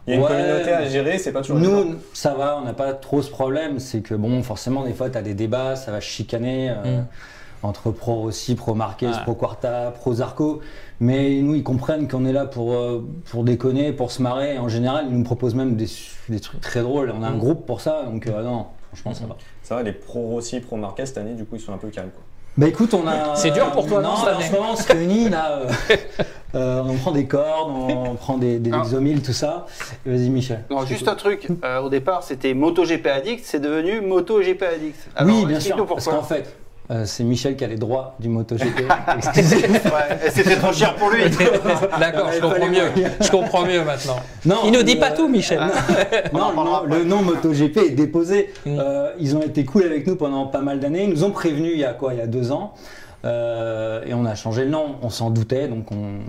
[0.08, 0.30] Il y a une Ouais.
[0.30, 1.84] communauté à gérer, c'est pas toujours évident.
[1.84, 3.78] Nous, ça va, on n'a pas trop ce problème.
[3.80, 7.06] C'est que, bon, forcément, des fois, tu as des débats, ça va chicaner euh, Mm.
[7.64, 9.14] Entre pro Rossi, pro Marquez, Ouais.
[9.24, 10.62] pro Quarta, pro Zarco.
[11.02, 14.58] Mais nous, ils comprennent qu'on est là pour, euh, pour déconner, pour se marrer.
[14.58, 15.88] En général, ils nous proposent même des,
[16.30, 17.14] des trucs très drôles.
[17.18, 17.40] On a un Mm.
[17.40, 19.36] groupe pour ça, donc euh, non, franchement, ça va.
[19.64, 21.90] Ça va, les pro Rossi, pro Marquez, cette année, du coup, ils sont un peu
[21.90, 22.10] calmes.
[22.12, 22.24] Quoi.
[22.58, 23.36] Bah écoute, on a.
[23.36, 25.60] C'est dur pour toi, non, Non, cette en ce moment, on se réunit là.
[25.60, 25.70] euh,
[26.56, 28.80] euh, on prend des cordes, on prend des, des Ah.
[28.80, 29.68] exomiles, tout ça.
[30.06, 30.66] Vas-y, Michel.
[30.70, 31.48] Non, juste un truc.
[31.64, 35.10] Euh, au départ, c'était MotoGP Addict, c'est devenu MotoGP Addict.
[35.16, 35.86] Alors, oui, bien sûr.
[35.86, 36.54] Parce qu'en fait,
[36.92, 38.66] euh, c'est Michel qui a les droits du MotoGP.
[39.30, 41.24] Ouais, c'était trop cher pour lui.
[42.00, 43.04] D'accord, je comprends mieux.
[43.22, 44.18] Je comprends mieux maintenant.
[44.46, 45.60] Non, Il nous dit euh, pas tout, Michel.
[46.34, 48.54] On en Non, le nom, MotoGP est déposé.
[48.66, 48.78] Mm.
[48.80, 51.04] Euh, ils ont été cool avec nous pendant pas mal d'années.
[51.04, 52.74] Ils nous ont prévenus il y a quoi Il y a deux ans.
[53.26, 56.20] Euh, et on a changé le nom, on s'en doutait, donc on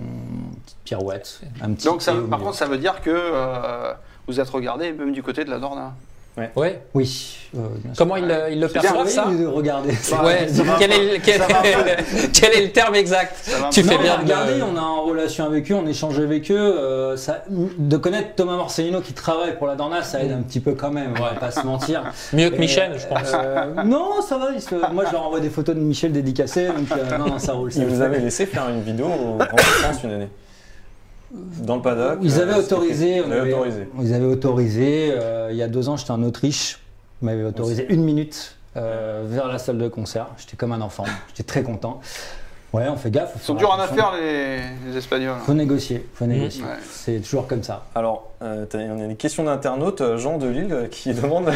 [0.65, 1.85] petite pirouette, un petit.
[1.85, 3.93] Donc, ça, par contre, ça veut dire que euh,
[4.27, 5.93] vous êtes regardé même du côté de la Dorna.
[6.55, 6.81] Ouais.
[6.93, 7.37] oui.
[7.57, 7.59] euh.
[7.97, 9.89] Comment il, le- il le perçoit ça de regarder.
[10.23, 10.47] Ouais,
[10.79, 11.41] quel, est, quel,
[12.33, 13.35] quel est le terme exact
[13.71, 16.17] Tu fais on bien a de- regardé, on est en relation avec eux, on échange
[16.19, 16.55] avec eux.
[16.57, 20.61] euh, ça, de connaître Thomas Morcellino qui travaille pour la Dorna, ça aide un petit
[20.61, 22.03] peu quand même, on va pas se mentir.
[22.33, 23.33] Mieux que Et, Michel, je pense.
[23.33, 24.57] euh, non, ça va.
[24.57, 27.51] se- Moi, je leur envoie des photos de Michel dédicacées, donc euh, non, non, ça
[27.53, 27.71] roule.
[27.73, 30.29] ça vous avaient laissé faire une vidéo au Grand Prix de France une année.
[31.63, 32.19] Dans le paddock.
[32.21, 33.17] Ils avaient euh, autorisé.
[33.17, 33.87] Ils on avaient avait- autorisé.
[34.01, 35.11] Ils avaient autorisé.
[35.13, 36.79] euh, il y a deux ans, j'étais en Autriche.
[37.21, 40.27] Ils m'avaient autorisé une minute euh, vers la salle de concert.
[40.37, 41.05] J'étais comme un enfant.
[41.29, 42.01] J'étais très content.
[42.73, 43.33] Ouais, on fait gaffe.
[43.35, 44.59] Ils sont durs en affaires, les,
[44.89, 45.35] les Espagnols.
[45.45, 46.07] Faut négocier.
[46.13, 46.63] Faut négocier.
[46.63, 46.69] Ouais.
[46.89, 47.85] C'est toujours comme ça.
[47.95, 51.51] Alors, euh, on a des questions d'internautes, euh, Jean de Lille, qui demande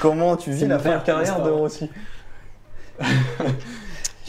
[0.00, 1.50] comment tu vis la fin de carrière de.
[1.50, 1.88] Rossi?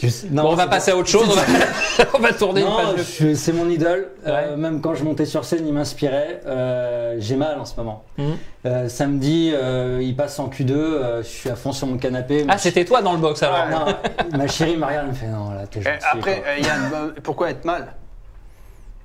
[0.04, 1.26] Je sais- non, Bon, on va c'est- passer à autre chose.
[1.28, 2.94] On va, on va tourner une Non, page.
[3.20, 4.08] de- je- c'est mon idole.
[4.26, 6.40] Euh, même quand je montais sur scène, il m'inspirait.
[6.46, 8.04] Euh, J'ai mal en ce moment.
[8.18, 8.36] Mhm.
[8.66, 10.72] Euh, samedi, euh, il passe en Q2.
[10.74, 12.44] euh, je suis à fond sur mon canapé.
[12.48, 13.66] Ah, c'était toi dans le box alors.
[13.70, 16.04] Non, ma chérie elle me fait non, là, t'es Eh, gentil.
[16.12, 16.48] après, quoi.
[16.48, 17.94] euh, Yann, pourquoi être mal?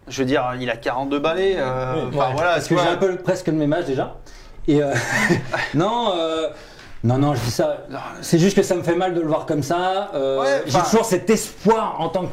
[0.07, 1.55] Je veux dire, il a 42 balais.
[1.57, 2.93] euh, enfin, voilà, Parce tu que j'ai vois.
[2.93, 4.15] un peu presque le même âge déjà.
[4.67, 4.91] Et euh,
[5.75, 6.47] non, euh,
[7.03, 7.85] non, non, je dis ça.
[8.21, 10.09] C'est juste que ça me fait mal de le voir comme ça.
[10.13, 12.25] Euh, Ouais, j'ai toujours cet espoir en tant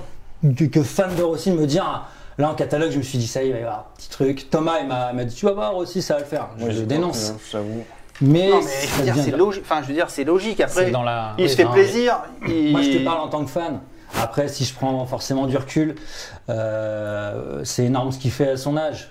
[0.56, 2.04] que, que fan de Rossi de me dire.
[2.38, 4.50] Là en catalogue, je me suis dit ça, il va y avoir un petit truc.
[4.50, 6.48] Thomas, il m'a dit tu vas voir Rossi, ça va le faire.
[6.56, 7.30] Je Moi, le j'ai pas dénonce.
[7.30, 7.84] hein, J'avoue.
[8.20, 9.62] Mais, Non, mais je c'est logique.
[9.64, 10.60] Enfin, je veux dire, c'est logique.
[10.60, 11.34] Après, C'est dans la.
[11.38, 12.18] il oui, se fait non, plaisir.
[12.48, 13.80] il- Moi, je te parle en tant que fan.
[14.22, 15.96] Après, si je prends forcément du recul,
[16.48, 19.10] euh, c'est énorme ce qu'il fait à son âge.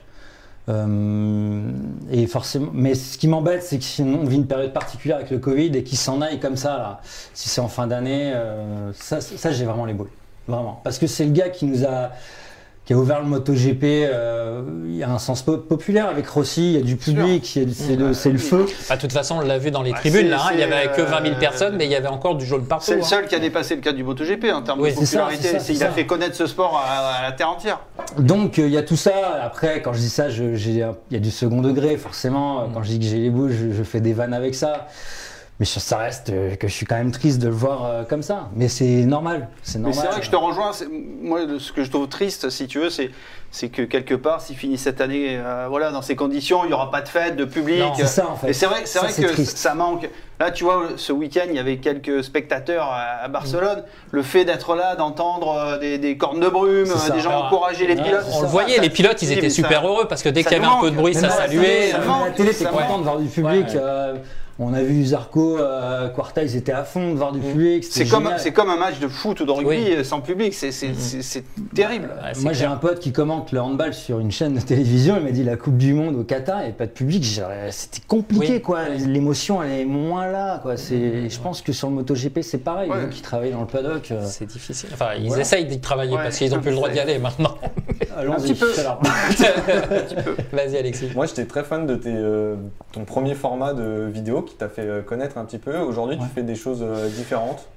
[0.68, 1.72] Euh,
[2.11, 5.68] et forcément, mais ce qui m'embête, c'est qu'on vit une période particulière avec le Covid
[5.78, 6.78] et qu'il s'en aille comme ça.
[6.78, 7.01] Là.
[7.34, 10.09] Si c'est en fin d'année, euh, ça, ça j'ai vraiment les boules.
[10.47, 10.82] Vraiment.
[10.84, 12.11] Parce que c'est le gars qui nous a,
[12.86, 13.83] qui a ouvert le MotoGP.
[13.83, 17.45] euh, il y a un sens po- populaire avec Rossi, il y a du public,
[17.73, 18.65] c'est le, c'est le feu.
[18.88, 20.29] Bah, de toute façon, on l'a vu dans les tribunes.
[20.29, 20.49] Là, hein.
[20.53, 22.65] Il y avait que 20 000 c'est, personnes, mais il y avait encore du jaune
[22.65, 22.86] partout.
[22.86, 23.05] C'est le hein.
[23.05, 25.41] seul qui a dépassé le cadre du MotoGP en termes Oui, de ça, popularité.
[25.43, 25.91] c'est ça, C'est- il a ça.
[25.91, 27.79] fait connaître ce sport à, à la terre entière.
[28.19, 29.13] Donc euh, il y a tout ça.
[29.41, 32.69] Après, quand je dis ça, je- j'ai un- il y a du second degré, forcément.
[32.73, 34.88] Quand je dis que j'ai les boules, je, je fais des vannes avec ça.
[35.59, 38.21] Mais ça- reste euh, que je suis quand même triste de le voir euh, comme
[38.21, 38.49] ça.
[38.55, 39.47] Mais c'est normal.
[39.63, 39.99] C'est Mais normal.
[40.01, 40.71] c'est vrai que je te rejoins.
[41.21, 43.09] Moi, ce que je trouve triste, si tu veux, c'est
[43.55, 46.73] c'est que quelque part, s'il finit cette année, euh, voilà, dans ces conditions, il n'y
[46.73, 47.81] aura pas de fête, de public.
[47.95, 48.49] C'est ça en fait.
[48.49, 49.57] Et c'est vrai, c'est Ça, vrai c'est que triste.
[49.57, 50.09] ça manque.
[50.41, 53.83] Là, tu vois, ce week-end, il y avait quelques spectateurs à, à Barcelone.
[54.11, 57.13] Le fait d'être là, d'entendre euh, des, des cornes de brume, C'est ça.
[57.13, 58.25] euh, des gens Alors, encourager les pilotes.
[58.33, 60.51] On le voyait, ça- les pilotes, ils étaient super ça- heureux parce que dès qu'il
[60.51, 61.91] y avait un peu de bruit, ça saluait.
[61.91, 63.67] ça la télé, ça content de voir du public.
[63.69, 63.75] Ouais.
[63.77, 64.15] euh,
[64.57, 67.83] on a vu Zarco, euh, Quarta, ils étaient à fond de voir du public.
[67.83, 70.05] C'est comme, c'est comme un match de foot ou de rugby Oui.
[70.05, 70.53] sans public.
[70.53, 71.43] C'est c'est- c'est- c'est
[71.75, 72.05] terrible.
[72.23, 75.17] Ouais, c'est Moi, j'ai un pote qui commente le handball sur une chaîne de télévision.
[75.17, 77.23] Il m'a dit la Coupe du Monde au Qatar, il n'y avait pas de public.
[77.71, 78.61] C'était compliqué, Oui.
[78.61, 78.89] quoi.
[78.89, 80.77] L'émotion, elle est moins là, quoi.
[80.77, 82.89] C'est, je pense que sur le MotoGP, c'est pareil.
[82.89, 83.01] Ouais.
[83.01, 84.11] Gens qui travaillent dans le paddock.
[84.11, 84.89] euh, C'est difficile.
[84.93, 85.41] Enfin, ils Voilà.
[85.41, 87.55] essayent d'y travailler Ouais, parce qu'ils n'ont plus le droit d'y aller maintenant.
[88.17, 88.35] allons-y.
[88.35, 88.71] Un petit peu.
[88.79, 89.01] Alors,
[90.53, 91.09] Vas-y, Alexis.
[91.15, 92.55] Moi, j'étais très fan de tes, euh,
[92.91, 95.77] ton premier format de vidéo qui t'a fait euh, connaître un petit peu.
[95.77, 96.23] Aujourd'hui, Ouais.
[96.23, 96.83] tu fais des choses
[97.15, 97.67] différentes.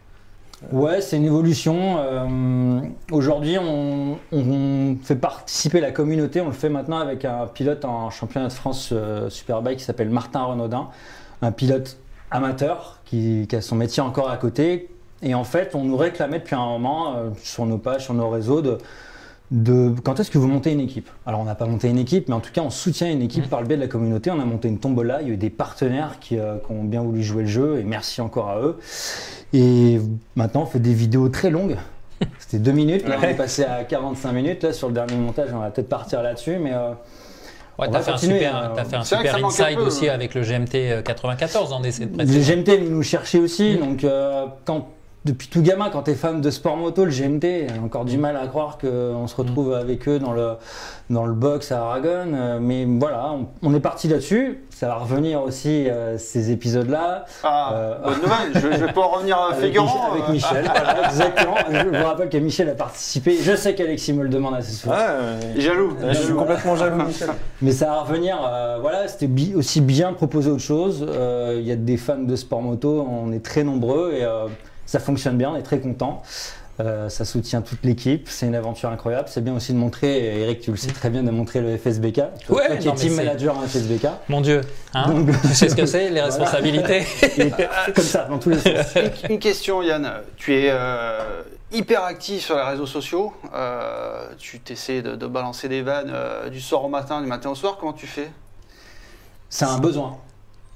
[0.73, 1.99] Ouais, c'est une évolution.
[1.99, 2.81] Euh,
[3.13, 6.41] Aujourd'hui, on, on fait participer la communauté.
[6.41, 10.11] On le fait maintenant avec un pilote en championnat de France euh, Superbike qui s'appelle
[10.11, 10.89] Martin Renaudin,
[11.43, 11.99] un pilote
[12.31, 14.89] amateur qui, qui a son métier encore à côté.
[15.23, 18.29] Et en fait, on nous réclamait depuis un moment euh, sur nos pages, sur nos
[18.29, 18.79] réseaux, de,
[19.51, 21.09] de quand est-ce que vous montez une équipe?
[21.27, 23.49] Alors, on n'a pas monté une équipe, mais en tout cas, on soutient une équipe
[23.49, 24.31] par le biais de la communauté.
[24.31, 25.23] On a monté une tombola.
[25.23, 27.79] Il y a eu des partenaires qui, euh, qui ont bien voulu jouer le jeu,
[27.81, 28.79] et merci encore à eux.
[29.53, 29.99] Et
[30.37, 31.77] maintenant, on fait des vidéos très longues.
[32.39, 34.63] C'était deux minutes, là, on est passé à 45 minutes.
[34.65, 36.93] Là, sur le dernier montage, on va peut-être partir là-dessus, mais euh,
[37.79, 39.83] Ouais, On t'as va fait, un continuer, super, euh, t'as fait un super inside peu,
[39.83, 42.57] aussi avec le GMT 94 en essai de le précision.
[42.57, 43.77] GMT est venu nous chercher aussi.
[43.77, 44.89] Donc, euh, quand,
[45.29, 48.19] depuis tout gamin, quand tu es fan de sport moto, le GMT, j'ai encore du
[48.19, 50.53] mal à croire qu'on se retrouve avec eux dans le,
[51.11, 52.33] dans le box à Aragon.
[52.35, 54.65] Euh, mais voilà, on, on est parti là-dessus.
[54.71, 57.25] Ça va revenir aussi, euh, ces épisodes-là.
[57.45, 58.53] Ah, Euh, bonne nouvelle.
[58.55, 59.87] Je, je vais pas en revenir Avec, figurant.
[59.87, 60.33] Mich- avec euh.
[60.33, 61.55] Michel, voilà, exactement.
[61.71, 63.37] Je vous rappelle que Michel a participé.
[63.43, 64.95] Je sais qu'Alexis me le demande assez souvent.
[65.55, 65.97] Il est Jaloux.
[66.09, 67.29] je suis complètement jaloux, Michel.
[67.63, 71.05] Mais ça va revenir, euh, voilà, c'était bi- aussi bien proposer autre chose.
[71.09, 74.47] Euh, Il y a des fans de sport moto, on est très nombreux et euh,
[74.89, 76.23] ça fonctionne bien, on est très content.
[77.09, 79.29] ça soutient toute l'équipe, c'est une aventure incroyable.
[79.29, 82.15] C'est bien aussi de montrer, Eric, tu le sais très bien, de montrer le FSBK.
[82.47, 84.07] Toi, Ouais, toi qui non, es team manager en FSBK.
[84.29, 84.61] Mon Dieu,
[84.95, 87.03] hein Donc- tu sais ce que c'est, les responsabilités
[87.95, 88.95] comme ça, dans tous les sens.
[89.29, 90.11] Une question, Yann.
[90.37, 93.35] Tu es, euh, hyper actif sur les réseaux sociaux.
[93.55, 97.51] Euh, tu t'essaies de, de balancer des vannes euh, du soir au matin, du matin
[97.51, 97.77] au soir.
[97.79, 98.31] Comment tu fais?
[99.51, 100.17] C'est un besoin.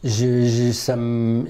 [0.04, 1.46] Ça me-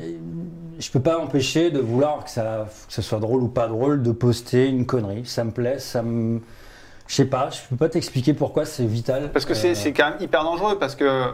[0.83, 4.11] je peux pas empêcher de vouloir que ça, que soit drôle ou pas drôle de
[4.12, 5.24] poster une connerie.
[5.24, 6.41] Ça me plaît, ça me.
[7.07, 9.30] Je sais pas, je peux pas t'expliquer pourquoi c'est vital.
[9.33, 11.26] Parce que c'est Euh, c'est quand même hyper dangereux parce que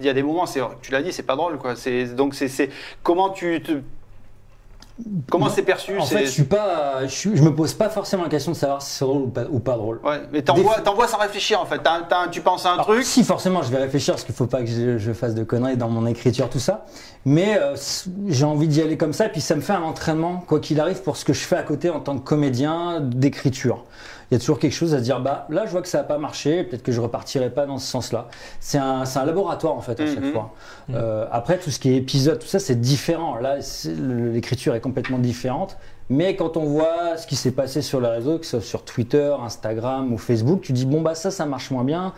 [0.00, 1.76] il y a des moments, c'est tu l'as dit, c'est pas drôle quoi.
[1.76, 2.70] C'est donc c'est c'est-
[3.02, 3.72] comment tu te
[5.30, 5.98] comment c'est perçu.
[5.98, 8.56] En fait, je suis pas, je, suis- je me pose pas forcément la question de
[8.56, 10.00] savoir si c'est drôle ou pas, ou pas drôle.
[10.04, 11.80] Ouais, mais t'envoies sans réfléchir en fait.
[12.30, 13.02] Tu penses à un Alors, truc.
[13.04, 15.76] Si, forcément, je vais réfléchir parce qu'il faut pas que je, je fasse de conneries
[15.76, 16.86] dans mon écriture, tout ça.
[17.24, 17.74] Mais euh,
[18.28, 20.78] j'ai envie d'y aller comme ça, et puis ça me fait un entraînement, quoi qu'il
[20.78, 23.84] arrive, pour ce que je fais à côté en tant que comédien d'écriture.
[24.30, 25.98] Il y a toujours quelque chose à se dire, bah là, je vois que ça
[25.98, 28.28] n'a pas marché, peut-être que je repartirai pas dans ce sens-là.
[28.60, 30.32] C'est un, c'est un laboratoire, en fait, à chaque Mhm.
[30.32, 30.54] fois.
[30.94, 33.36] Euh, après, tout ce qui est épisode, tout ça, c'est différent.
[33.36, 33.58] Là,
[33.98, 35.76] l'écriture est complètement différente.
[36.10, 38.84] Mais quand on voit ce qui s'est passé sur les réseaux, que ce soit sur
[38.84, 42.12] Twitter, Instagram ou Facebook, tu dis, bon, bah ça, ça marche moins bien.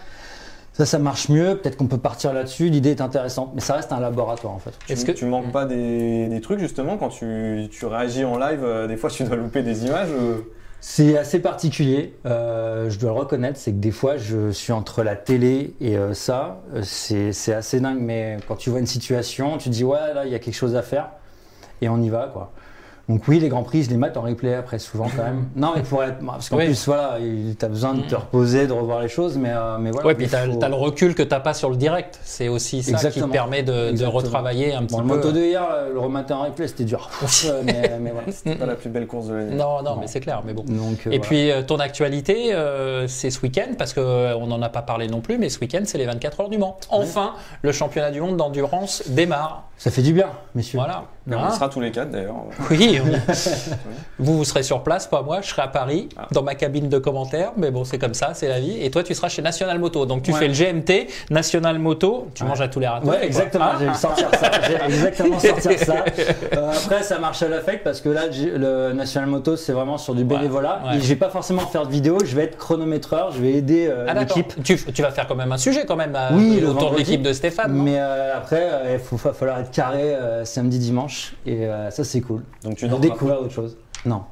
[0.73, 1.57] Ça, ça marche mieux.
[1.57, 2.69] Peut-être qu'on peut partir là-dessus.
[2.69, 3.53] L'idée est intéressante.
[3.55, 4.73] Mais ça reste un laboratoire, en fait.
[4.93, 8.61] Est-ce que- tu manques pas des, des trucs justement quand tu, tu réagis en live
[8.63, 10.09] euh, Des fois, tu dois louper des images.
[10.11, 10.41] euh,
[10.81, 15.03] C'est assez particulier, euh, je dois le reconnaître, c'est que des fois je suis entre
[15.03, 18.87] la télé et euh, ça, euh, c'est c'est assez dingue, mais quand tu vois une
[18.87, 21.11] situation, tu te dis ouais là il y a quelque chose à faire
[21.81, 22.53] et on y va quoi.
[23.09, 25.47] Donc oui les grands prix je les mate en replay après souvent quand même.
[25.55, 26.65] Non mais pour être, parce qu'en Oui.
[26.67, 27.19] plus voilà,
[27.57, 30.09] tu as besoin de te reposer, de revoir les choses, mais, euh, mais voilà.
[30.09, 32.19] Ouais, puis t'as faut- le recul que t'as pas sur le direct.
[32.25, 35.15] C'est aussi ça qui te permet de, retravailler un petit Bon, le peu.
[35.17, 37.09] moto de hier, le remater en replay c'était dur.
[37.65, 38.27] Mais, mais voilà.
[38.33, 39.55] C'est pas la plus belle course de l'année.
[39.55, 39.97] Non, non, Non.
[40.01, 40.43] mais c'est clair.
[40.45, 40.65] Mais bon.
[40.65, 41.21] Donc, euh, Et voilà.
[41.21, 45.21] puis euh, ton actualité, euh, c'est ce week-end, parce qu'on n'en a pas parlé non
[45.21, 46.77] plus, mais ce week-end, c'est les 24 heures du Mans.
[46.91, 49.65] Enfin, le championnat du monde d'endurance démarre.
[49.79, 50.79] ça fait du bien, messieurs.
[50.79, 51.05] Voilà.
[51.31, 52.35] On sera tous les quatre d'ailleurs.
[52.71, 53.33] Oui, on-
[54.19, 56.27] vous, vous serez sur place, pas moi, je serai à Paris, Ah.
[56.33, 58.83] dans ma cabine de commentaires, mais bon, c'est comme ça, c'est la vie.
[58.83, 60.07] Et toi, tu seras chez National Moto.
[60.07, 60.39] Donc tu Ouais.
[60.39, 62.49] fais le GMT, National Moto, tu Ouais.
[62.49, 63.09] manges à tous les râteaux.
[63.09, 63.67] Ouais, exactement.
[63.73, 64.51] Ah, J'ai sortir ça.
[64.69, 65.95] J'ai exactement sortir ça.
[66.55, 70.15] Euh, après, ça marche à l'affect parce que là, le National Moto, c'est vraiment sur
[70.15, 70.81] du bénévolat.
[70.87, 70.97] ouais.
[70.99, 72.19] Et je vais pas forcément faire de vidéo.
[72.25, 73.33] Je vais être chronométreur.
[73.33, 74.53] Je vais aider euh, Ah, l'équipe.
[74.63, 76.99] Tu, tu vas faire quand même un sujet quand même euh, Oui, le autour de
[76.99, 77.73] l'équipe de Stéphane.
[77.73, 81.16] Mais euh, après, euh, il faut, va falloir être carré euh, samedi, dimanche.
[81.47, 82.43] Et euh, ça, c'est cool.
[82.63, 83.77] Donc tu découvrir autre chose.
[84.05, 84.23] Non.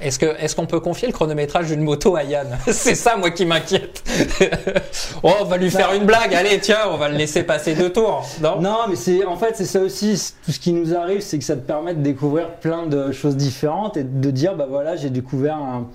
[0.00, 2.58] Est-ce que est-ce qu'on peut confier le chronométrage d'une moto à Yann?
[2.66, 4.02] C'est ça moi qui m'inquiète.
[5.22, 6.34] oh, on va lui faire une blague.
[6.34, 8.26] Allez, tiens, on va le laisser passer deux tours.
[8.42, 10.34] Non, Non, mais c'est en fait c'est ça aussi.
[10.44, 13.36] Tout ce qui nous arrive, c'est que ça te permet de découvrir plein de choses
[13.36, 15.88] différentes et de dire bah voilà, j'ai découvert un.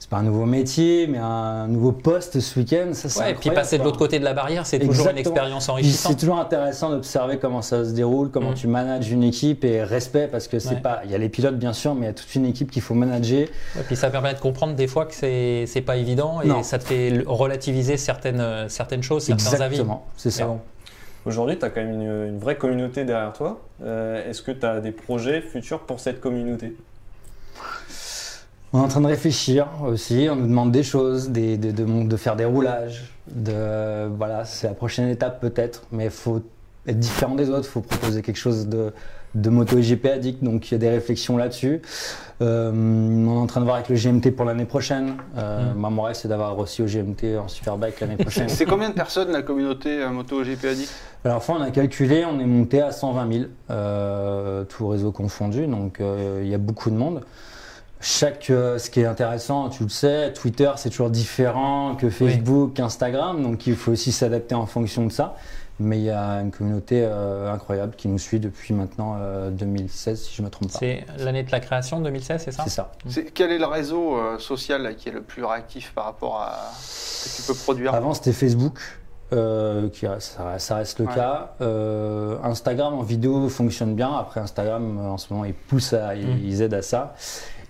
[0.00, 2.90] C'est pas un nouveau métier, mais un nouveau poste ce week-end.
[2.92, 5.18] Ça, c'est Ouais, et puis passer de l'autre côté de la barrière, c'est toujours une
[5.18, 5.34] Exactement.
[5.34, 6.12] expérience enrichissante.
[6.12, 8.54] C'est toujours intéressant d'observer comment ça se déroule, comment Mm.
[8.54, 10.80] tu manages une équipe et respect parce que c'est Ouais.
[10.80, 11.00] pas.
[11.04, 12.80] Il y a les pilotes bien sûr, mais il y a toute une équipe qu'il
[12.82, 13.48] faut manager.
[13.76, 16.62] Et puis ça permet de comprendre des fois que c'est c'est pas évident et Non.
[16.62, 19.74] ça te fait relativiser certaines certaines choses, certains avis.
[19.74, 20.46] Exactement, c'est ça.
[20.46, 20.60] Bon.
[21.26, 23.60] Aujourd'hui, tu as quand même une, une vraie communauté derrière toi.
[23.82, 26.74] Euh, Est-ce que tu as des projets futurs pour cette communauté?
[28.72, 32.06] On est en train de réfléchir aussi, on nous demande des choses, des, de, de,
[32.06, 33.12] de faire des roulages.
[33.30, 36.42] De, voilà, c'est la prochaine étape peut-être, mais il faut
[36.86, 38.92] être différent des autres, il faut proposer quelque chose de,
[39.34, 41.82] de moto GP addict, donc il y a des réflexions là-dessus.
[42.40, 45.16] Euh, on est en train de voir avec le GMT pour l'année prochaine.
[45.36, 45.78] Euh, Mm.
[45.78, 48.48] Moi, mon rêve, c'est d'avoir aussi au GMT en Superbike l'année prochaine.
[48.48, 50.92] C'est combien de personnes la communauté euh, moto GP Addict?
[51.24, 55.66] Alors, enfin, on a calculé, on est monté à 120 000, euh, tout réseau confondu,
[55.66, 57.22] donc il y a beaucoup de monde.
[58.00, 62.74] Chaque, euh, ce qui est intéressant, tu le sais, Twitter c'est toujours différent que Facebook,
[62.74, 65.34] qu'Instagram, donc il faut aussi s'adapter en fonction de ça.
[65.80, 70.20] Mais il y a une communauté euh, incroyable qui nous suit depuis maintenant euh, 2016,
[70.22, 70.78] si je ne me trompe pas.
[70.80, 72.64] C'est l'année de la création 2016, c'est ça?
[72.64, 72.92] C'est ça.
[73.08, 76.40] C'est- Quel est le réseau euh, social là, qui est le plus réactif par rapport
[76.40, 77.94] à ce que tu peux produire?
[77.94, 78.80] Avant c'était Facebook,
[79.32, 81.14] euh, qui, ça, ça reste le Ouais.
[81.14, 81.54] cas.
[81.60, 84.12] Euh, Instagram en vidéo fonctionne bien.
[84.16, 86.40] Après Instagram euh, en ce moment ils poussent à, Mm.
[86.42, 87.14] ils aident à ça.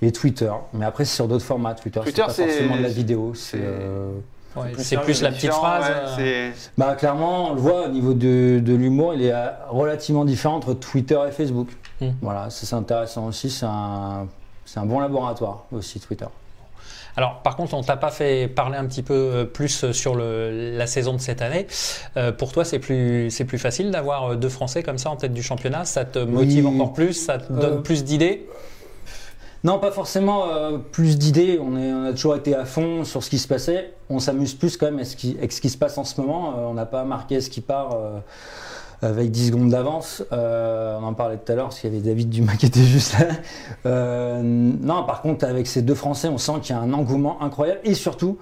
[0.00, 1.74] Et Twitter, mais après c'est sur d'autres formats.
[1.74, 3.32] Twitter, Twitter, c'est pas forcément de la vidéo.
[3.34, 4.10] C'est c'est- euh,
[4.56, 4.72] Ouais,
[5.04, 5.84] plus la petite phrase.
[6.18, 9.46] ouais, euh, bah clairement on le voit au niveau de, de l'humour, il est euh,
[9.68, 11.68] relativement différent entre Twitter et Facebook.
[12.00, 12.08] Mm.
[12.22, 13.50] Voilà, ça, c'est intéressant aussi.
[13.50, 14.26] C'est un
[14.64, 16.26] c'est un bon laboratoire aussi Twitter.
[17.16, 20.86] Alors, par contre, on t'a pas fait parler un petit peu plus sur le, la
[20.86, 21.66] saison de cette année.
[22.16, 25.32] Euh, pour toi, c'est plus, c'est plus facile d'avoir deux Français comme ça en tête
[25.34, 25.84] du championnat?
[25.84, 26.74] Ça te motive Oui.
[26.74, 28.46] encore plus, ça te donne Euh, plus d'idées?
[29.64, 31.58] Non, pas forcément euh, plus d'idées.
[31.60, 33.94] On, a toujours été à fond sur ce qui se passait.
[34.08, 36.50] On s'amuse plus quand même avec ce qui, se passe en ce moment.
[36.50, 38.20] Euh, on n'a pas marqué ce qui part euh,
[39.02, 40.22] avec 10 secondes d'avance.
[40.30, 43.16] On en parlait tout à l'heure parce qu'il y avait David Dumas qui était juste
[43.84, 44.42] là.
[44.42, 47.80] Non, par contre, avec ces deux Français, on sent qu'il y a un engouement incroyable
[47.84, 48.38] et surtout,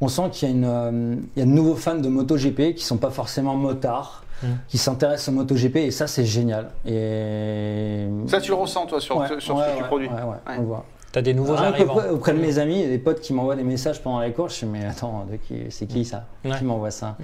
[0.00, 3.56] on sent qu'il y, y a de nouveaux fans de MotoGP qui sont pas forcément
[3.56, 4.46] motards, Mm.
[4.68, 6.70] qui s'intéressent au MotoGP et ça, c'est génial.
[6.86, 8.06] Et...
[8.28, 10.08] Ça, tu le ressens, toi, sur, Ouais, sur ouais, ce que tu ouais, produis.
[10.08, 10.54] ouais, ouais, Ouais.
[10.58, 10.84] on le voit.
[11.10, 11.94] T'as des nouveaux arrivants.
[11.94, 14.20] auprès, auprès de mes amis, il y a des potes qui m'envoient des messages pendant
[14.20, 14.60] les courses.
[14.60, 15.26] Je me dis, mais attends,
[15.70, 16.50] c'est qui ça Ouais.
[16.58, 17.16] Qui m'envoie ça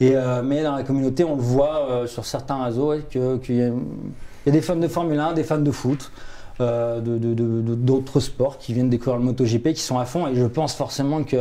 [0.00, 3.62] Et, euh, Mais dans la communauté, on le voit euh, sur certains réseaux qu'il y,
[3.62, 6.12] a- il y a des fans de Formule 1, des fans de foot,
[6.60, 10.04] euh, de- de- de- de- d'autres sports qui viennent découvrir le MotoGP, qui sont à
[10.04, 10.28] fond.
[10.28, 11.36] Et je pense forcément que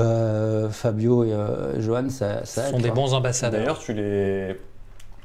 [0.00, 2.94] euh, Fabio et euh, Johan, ça, ça Ce aide, sont des quoi.
[3.02, 3.60] bons ambassadeurs.
[3.60, 4.56] D'ailleurs, tu les,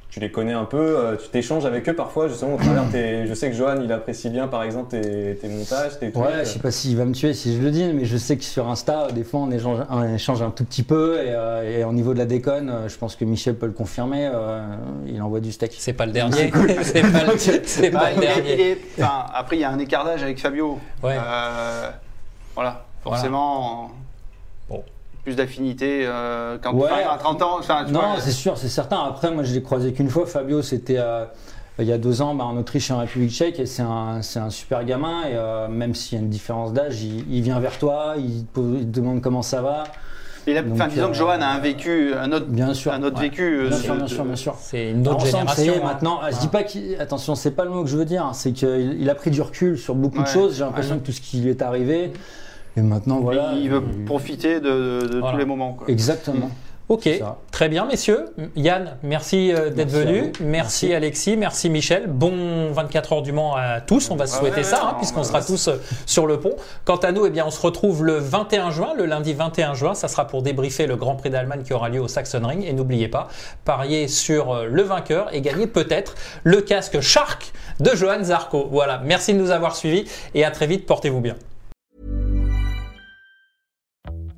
[0.10, 3.28] tu les connais un peu, euh, tu t'échanges avec eux parfois, justement, au travers tes-
[3.28, 6.24] Je sais que Johan, il apprécie bien, par exemple, tes, tes montages, tes trucs.
[6.26, 8.36] Ouais, je sais pas s'il va me tuer si je le dis, mais je sais
[8.38, 11.16] que sur Insta, des fois, on échange, on échange un tout petit peu.
[11.22, 14.30] Et, euh, et au niveau de la déconne, je pense que Michel peut le confirmer.
[14.34, 14.62] euh,
[15.08, 15.74] il envoie du steak.
[15.78, 16.52] C'est pas le dernier.
[16.84, 18.54] c'est pas le, c'est Bah, pas le il est- dernier.
[18.54, 20.78] il est- enfin, après, il y a un écart d'âge avec Fabio.
[21.04, 21.18] Ouais.
[21.18, 21.90] Euh,
[22.56, 23.92] voilà, forcément.
[25.24, 26.90] Plus d'affinité euh, quand Ouais.
[26.90, 27.58] à 30 ans.
[27.60, 29.00] enfin, tu Non, vois, c'est sûr, c'est certain.
[29.08, 30.26] Après, moi, je l'ai croisé qu'une fois.
[30.26, 31.26] Fabio, c'était euh,
[31.78, 33.60] il y a deux ans bah, en Autriche et en République tchèque.
[33.60, 35.22] Et c'est un, c'est un super gamin.
[35.30, 38.46] Et euh, même s'il y a une différence d'âge, il, il vient vers toi, il
[38.46, 39.84] te, pose- il te demande comment ça va.
[40.48, 42.92] Donc, enfin, disons euh, que Johan a un vécu, un autre, Bien sûr.
[42.92, 43.30] un autre Ouais.
[43.30, 43.44] vécu.
[43.44, 44.56] euh, Bien sûr, bien de- sûr, bien sûr.
[44.60, 45.74] C'est une autre y génération.
[45.74, 45.82] est, hein.
[45.84, 46.96] maintenant, ah, je dis pas qu'il.
[47.00, 48.28] Attention, c'est pas le mot que je veux dire.
[48.34, 50.56] C'est qu'il il a pris du recul sur beaucoup de choses.
[50.58, 51.02] J'ai l'impression Ouais.
[51.02, 52.12] que tout ce qui lui est arrivé.
[52.78, 53.52] Et maintenant, voilà.
[53.56, 55.32] il veut profiter de, de Voilà.
[55.34, 55.74] tous les moments.
[55.74, 55.88] quoi.
[55.90, 56.50] Exactement.
[56.90, 57.38] Ok, C'est ça.
[57.52, 58.26] très bien messieurs.
[58.58, 60.24] Yann, merci euh, d'être venu.
[60.24, 60.94] Merci, Merci.
[60.94, 62.08] Alexis, merci Michel.
[62.08, 64.12] Bon 24 heures du Mans à tous.
[64.12, 66.54] On va se Ah souhaiter ouais, ça, hein, puisqu'on sera tous euh, sur le pont.
[66.84, 69.94] Quant à nous, eh bien, on se retrouve le 21 juin, le lundi 21 juin.
[69.94, 72.66] Ça sera pour débriefer le Grand Prix d'Allemagne qui aura lieu au Sachsenring.
[72.66, 73.30] Et n'oubliez pas,
[73.64, 78.68] parier sur euh, le vainqueur et gagner peut-être le casque Shark de Johan Zarco.
[78.70, 80.04] Voilà, merci de nous avoir suivis
[80.36, 80.86] et à très vite.
[80.86, 81.36] Portez-vous bien.